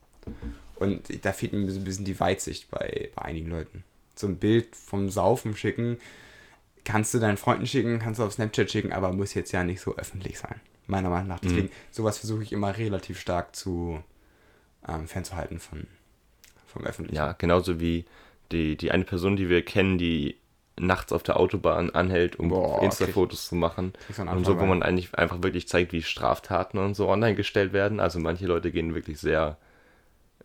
Und 0.76 1.24
da 1.24 1.32
fehlt 1.32 1.52
mir 1.52 1.70
so 1.70 1.78
ein 1.78 1.84
bisschen 1.84 2.04
die 2.04 2.18
Weitsicht 2.18 2.70
bei, 2.70 3.10
bei 3.14 3.22
einigen 3.22 3.48
Leuten. 3.48 3.84
So 4.16 4.26
ein 4.26 4.36
Bild 4.36 4.74
vom 4.76 5.08
Saufen 5.08 5.56
schicken, 5.56 5.98
kannst 6.84 7.14
du 7.14 7.18
deinen 7.18 7.36
Freunden 7.36 7.66
schicken, 7.66 7.98
kannst 7.98 8.20
du 8.20 8.24
auf 8.24 8.32
Snapchat 8.32 8.70
schicken, 8.70 8.92
aber 8.92 9.12
muss 9.12 9.34
jetzt 9.34 9.52
ja 9.52 9.64
nicht 9.64 9.80
so 9.80 9.96
öffentlich 9.96 10.38
sein. 10.38 10.60
Meiner 10.86 11.08
Meinung 11.08 11.28
nach. 11.28 11.40
Deswegen, 11.40 11.70
sowas 11.90 12.18
versuche 12.18 12.42
ich 12.42 12.52
immer 12.52 12.76
relativ 12.76 13.20
stark 13.20 13.54
zu 13.54 14.02
ähm, 14.88 15.06
fernzuhalten 15.06 15.60
von, 15.60 15.86
vom 16.66 16.84
Öffentlichen. 16.84 17.16
Ja, 17.16 17.32
genauso 17.32 17.78
wie 17.78 18.04
die, 18.50 18.76
die 18.76 18.90
eine 18.90 19.04
Person, 19.04 19.36
die 19.36 19.48
wir 19.48 19.64
kennen, 19.64 19.98
die 19.98 20.36
nachts 20.80 21.12
auf 21.12 21.22
der 21.22 21.38
Autobahn 21.38 21.90
anhält, 21.90 22.36
um 22.36 22.50
Insta-Fotos 22.82 23.48
zu 23.48 23.54
machen. 23.54 23.92
Und 24.38 24.44
so, 24.44 24.58
wo 24.58 24.66
man 24.66 24.82
eigentlich 24.82 25.14
einfach 25.14 25.42
wirklich 25.42 25.68
zeigt, 25.68 25.92
wie 25.92 26.02
Straftaten 26.02 26.78
und 26.78 26.94
so 26.94 27.08
online 27.08 27.34
gestellt 27.34 27.72
werden. 27.72 28.00
Also 28.00 28.18
manche 28.18 28.46
Leute 28.46 28.70
gehen 28.72 28.94
wirklich 28.94 29.20
sehr 29.20 29.58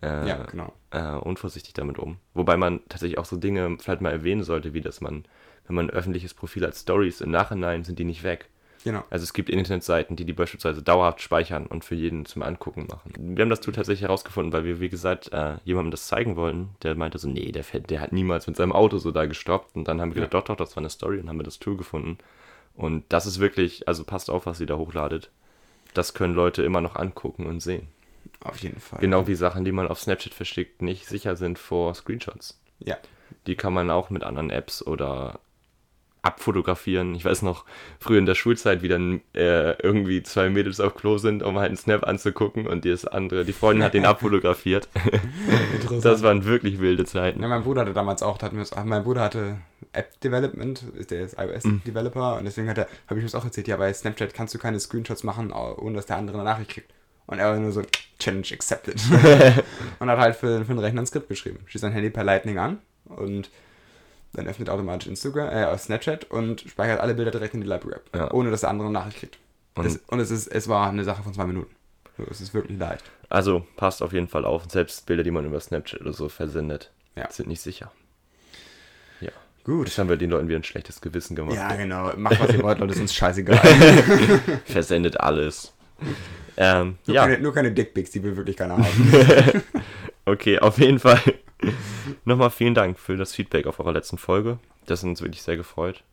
äh, 0.02 0.28
Ja, 0.28 0.44
genau. 0.52 0.74
äh, 0.92 1.14
unvorsichtig 1.16 1.74
damit 1.74 1.98
um. 2.00 2.18
Wobei 2.34 2.58
man 2.58 2.82
tatsächlich 2.90 3.18
auch 3.18 3.26
so 3.26 3.38
Dinge 3.38 3.78
vielleicht 3.80 4.02
mal 4.02 4.12
erwähnen 4.12 4.44
sollte, 4.44 4.74
wie 4.74 4.82
dass 4.82 5.02
man, 5.02 5.26
wenn 5.68 5.76
man 5.76 5.90
ein 5.90 5.96
öffentliches 5.96 6.34
Profil 6.34 6.66
hat, 6.66 6.76
Stories 6.76 7.22
im 7.22 7.32
Nachhinein 7.32 7.84
sind 7.84 7.98
die 8.00 8.04
nicht 8.04 8.24
weg. 8.24 8.50
Genau. 8.86 9.04
Also 9.10 9.24
es 9.24 9.34
gibt 9.34 9.50
Internetseiten, 9.50 10.16
die 10.16 10.26
die 10.26 10.34
beispielsweise 10.34 10.84
dauerhaft 10.84 11.20
speichern 11.20 11.66
und 11.66 11.84
für 11.84 11.96
jeden 11.96 12.28
zum 12.28 12.44
Angucken 12.44 12.86
machen. 12.88 13.14
Wir 13.18 13.42
haben 13.42 13.50
das 13.50 13.60
Tool 13.60 13.74
tatsächlich 13.74 14.04
herausgefunden, 14.04 14.54
weil 14.54 14.64
wir, 14.64 14.80
wie 14.80 14.90
gesagt, 14.90 15.34
äh, 15.34 15.56
jemandem 15.64 15.90
das 15.90 16.06
zeigen 16.06 16.36
wollten. 16.36 16.70
Der 16.84 16.94
meinte 16.94 17.18
so, 17.18 17.28
nee, 17.28 17.52
der, 17.52 17.64
fährt, 17.64 17.90
der 17.90 18.00
hat 18.00 18.12
niemals 18.12 18.46
mit 18.46 18.56
seinem 18.56 18.74
Auto 18.74 19.00
so 19.00 19.10
da 19.10 19.26
gestoppt. 19.26 19.76
Und 19.76 19.88
dann 19.88 20.00
haben 20.00 20.14
wir 20.14 20.22
gedacht, 20.22 20.36
doch, 20.36 20.44
doch, 20.44 20.56
das 20.56 20.76
war 20.76 20.82
eine 20.82 20.92
Story 20.92 21.20
und 21.20 21.28
haben 21.30 21.40
wir 21.40 21.44
das 21.44 21.58
Tool 21.58 21.76
gefunden. 21.76 22.20
Und 22.76 23.06
das 23.10 23.26
ist 23.26 23.40
wirklich, 23.40 23.88
also 23.88 24.04
passt 24.04 24.30
auf, 24.30 24.46
was 24.46 24.60
ihr 24.60 24.68
da 24.68 24.78
hochladet. 24.78 25.32
Das 25.96 26.14
können 26.14 26.36
Leute 26.36 26.62
immer 26.62 26.82
noch 26.82 26.96
angucken 26.96 27.48
und 27.48 27.62
sehen. 27.62 27.88
Auf 28.42 28.58
jeden 28.60 28.80
Fall. 28.80 29.00
Genau 29.00 29.26
wie 29.26 29.34
Sachen, 29.34 29.66
die 29.66 29.72
man 29.72 29.88
auf 29.88 30.00
Snapchat 30.00 30.36
verschickt, 30.36 30.84
nicht 30.84 31.08
sicher 31.08 31.36
sind 31.36 31.58
vor 31.58 31.96
Screenshots. 31.96 32.60
Ja. 32.78 32.98
Die 33.48 33.56
kann 33.56 33.74
man 33.74 33.90
auch 33.90 34.12
mit 34.12 34.24
anderen 34.24 34.52
Apps 34.52 34.86
oder 34.86 35.40
abfotografieren. 36.26 37.16
Ich 37.16 37.24
weiß 37.24 37.44
noch, 37.44 37.66
früher 38.00 38.20
in 38.20 38.26
der 38.26 38.36
Schulzeit, 38.36 38.82
wie 38.82 38.88
dann 38.88 39.22
äh, 39.34 39.80
irgendwie 39.82 40.24
zwei 40.24 40.50
Mädels 40.50 40.80
auf 40.80 40.96
Klo 40.96 41.18
sind, 41.18 41.44
um 41.44 41.58
halt 41.58 41.68
einen 41.68 41.78
Snap 41.78 42.06
anzugucken 42.08 42.68
und 42.68 42.84
das 42.84 43.06
andere, 43.06 43.46
die 43.46 43.54
Freundin 43.54 43.84
hat 43.84 43.94
den 43.94 44.06
abfotografiert. 44.06 44.90
das 46.02 46.24
waren 46.24 46.46
wirklich 46.46 46.80
wilde 46.80 47.06
Zeiten. 47.06 47.42
Ja, 47.42 47.48
mein 47.48 47.64
Bruder 47.64 47.82
hatte 47.82 47.94
damals 47.94 48.24
auch, 48.24 48.42
hatten 48.42 48.58
wir 48.58 48.66
mein 48.86 49.04
Bruder 49.04 49.22
hatte 49.22 49.58
App 49.94 50.20
Development, 50.22 50.84
ist 50.98 51.12
der 51.12 51.22
ist 51.22 51.38
iOS-Developer 51.38 52.38
und 52.38 52.46
deswegen 52.46 52.70
hat 52.70 52.78
er, 52.78 52.88
habe 53.08 53.20
ich 53.20 53.24
mir 53.24 53.30
das 53.32 53.36
auch 53.36 53.46
erzählt, 53.46 53.68
ja, 53.68 53.78
bei 53.78 53.94
Snapchat 53.94 54.34
kannst 54.34 54.54
du 54.54 54.58
keine 54.58 54.80
Screenshots 54.80 55.24
machen, 55.24 55.52
ohne 55.52 55.96
dass 55.96 56.08
der 56.08 56.18
andere 56.18 56.38
eine 56.38 56.46
Nachricht 56.46 56.72
kriegt. 56.72 56.92
Und 57.28 57.40
er 57.40 57.52
war 57.52 57.60
nur 57.60 57.72
so, 57.72 57.82
Challenge 58.20 58.46
accepted. 58.52 59.02
und 60.00 60.10
hat 60.10 60.20
halt 60.20 60.36
für, 60.36 60.64
für 60.64 60.74
den 60.74 60.80
Rechner 60.80 61.02
ein 61.02 61.08
Skript 61.08 61.28
geschrieben. 61.28 61.60
Schließt 61.66 61.82
sein 61.82 61.92
Handy 61.92 62.10
per 62.10 62.24
Lightning 62.24 62.58
an 62.58 62.80
und 63.06 63.50
dann 64.36 64.48
öffnet 64.48 64.70
automatisch 64.70 65.08
Instagram, 65.08 65.50
äh, 65.50 65.78
Snapchat 65.78 66.26
und 66.32 66.62
speichert 66.62 67.00
alle 67.00 67.14
Bilder 67.16 67.32
direkt 67.32 67.54
in 67.54 67.62
die 67.62 67.68
Library 67.68 67.96
App, 67.96 68.10
Ja. 68.16 68.32
ohne 68.32 68.52
dass 68.52 68.62
der 68.62 68.70
andere 68.70 68.88
eine 68.88 68.94
Nachricht 68.94 69.18
kriegt. 69.20 69.38
Und- 69.76 69.86
es, 69.86 69.98
und 70.08 70.20
es, 70.20 70.32
ist, 70.32 70.48
es 70.48 70.68
war 70.68 70.90
eine 70.90 71.04
Sache 71.04 71.24
von 71.24 71.34
zwei 71.34 71.46
Minuten. 71.46 71.74
Es 72.30 72.40
ist 72.40 72.54
wirklich 72.54 72.80
leicht. 72.80 73.04
Also 73.30 73.66
passt 73.76 74.02
auf 74.02 74.14
jeden 74.14 74.28
Fall 74.30 74.46
auf. 74.46 74.64
Selbst 74.70 75.06
Bilder, 75.06 75.24
die 75.24 75.32
man 75.32 75.46
über 75.46 75.60
Snapchat 75.60 76.00
oder 76.00 76.14
so 76.14 76.30
versendet, 76.30 76.92
Ja. 77.16 77.30
sind 77.30 77.50
nicht 77.50 77.60
sicher. 77.62 77.92
Ja. 79.20 79.32
Gut. 79.66 79.88
Jetzt 79.88 79.98
haben 79.98 80.08
wir 80.08 80.16
den 80.16 80.30
Leuten 80.30 80.48
wieder 80.48 80.60
ein 80.60 80.64
schlechtes 80.64 81.02
Gewissen 81.02 81.36
gemacht. 81.36 81.56
Ja, 81.56 81.76
genau. 81.76 82.12
Macht, 82.16 82.40
was 82.40 82.54
ihr 82.54 82.64
wollt, 82.64 82.80
Leute, 82.80 82.94
ist 82.94 83.02
uns 83.02 83.14
scheißegal. 83.14 83.58
Versendet 84.66 85.20
alles. 85.20 85.74
ähm, 86.56 86.98
Nur, 87.06 87.16
ja. 87.16 87.24
keine, 87.28 87.40
nur 87.40 87.54
keine 87.54 87.72
Dickpics, 87.74 88.12
die 88.12 88.24
will 88.24 88.38
wirklich 88.38 88.56
keiner 88.58 88.78
haben. 88.78 89.64
Okay, 90.28 90.58
auf 90.58 90.80
jeden 90.80 90.98
Fall. 90.98 91.22
Nochmal 92.26 92.50
vielen 92.50 92.74
Dank 92.74 92.98
für 93.00 93.18
das 93.18 93.34
Feedback 93.34 93.68
auf 93.68 93.80
eurer 93.80 93.94
letzten 93.94 94.18
Folge. 94.18 94.60
Das 94.88 95.02
hat 95.04 95.10
uns 95.10 95.22
wirklich 95.22 95.42
sehr 95.44 95.58
gefreut. 95.58 96.04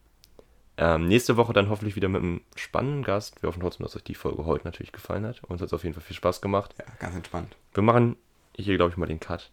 Ähm, 0.77 1.07
nächste 1.07 1.37
Woche 1.37 1.53
dann 1.53 1.69
hoffentlich 1.69 1.97
wieder 1.97 2.09
mit 2.09 2.23
einem 2.23 2.41
spannenden 2.57 3.03
Gast. 3.03 3.43
Wir 3.43 3.49
hoffen 3.49 3.61
trotzdem, 3.61 3.85
dass 3.85 3.97
euch 3.97 4.05
die 4.05 4.15
Folge 4.15 4.45
heute 4.47 4.65
natürlich 4.65 4.93
gefallen 4.93 5.27
hat. 5.27 5.43
Uns 5.45 5.61
hat 5.61 5.67
es 5.69 5.73
auf 5.75 5.85
jeden 5.85 5.95
Fall 5.95 6.03
viel 6.03 6.17
Spaß 6.17 6.41
gemacht. 6.41 6.75
ja, 6.79 6.85
ganz 6.99 7.15
entspannt. 7.15 7.57
Wir 7.75 7.83
machen 7.83 8.17
hier, 8.57 8.77
glaube 8.77 8.91
ich, 8.91 8.97
mal 8.97 9.07
den 9.07 9.21
Cut. 9.21 9.51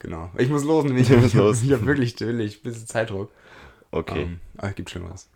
Genau. 0.00 0.30
Ich 0.38 0.48
muss 0.48 0.64
los, 0.64 0.84
nämlich. 0.84 1.08
Du 1.08 1.16
musst 1.18 1.34
los. 1.34 1.62
Ich 1.64 1.72
habe 1.72 1.86
wirklich, 1.86 2.18
wirklich 2.18 2.58
ein 2.58 2.62
bisschen 2.62 2.86
Zeitdruck. 2.86 3.30
Okay, 3.90 4.22
Ähm, 4.22 4.40
aber 4.56 4.68
es 4.68 4.74
gibt 4.76 4.90
Schlimmeres. 4.90 5.28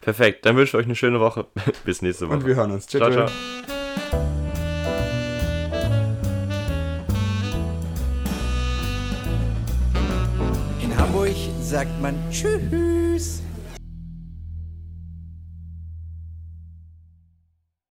perfekt. 0.00 0.46
Dann 0.46 0.56
wünsche 0.56 0.70
ich 0.70 0.80
euch 0.80 0.86
eine 0.86 0.94
schöne 0.96 1.20
Woche. 1.20 1.46
Bis 1.84 2.02
nächste 2.02 2.26
Woche. 2.28 2.36
Und 2.38 2.46
wir 2.46 2.54
hören 2.56 2.70
uns. 2.70 2.86
ciao, 2.86 3.10
ciao. 3.10 3.26
In 3.26 3.32
Hamburg 3.32 3.77
sagt 11.68 12.00
man 12.00 12.14
Tschüss. 12.30 12.97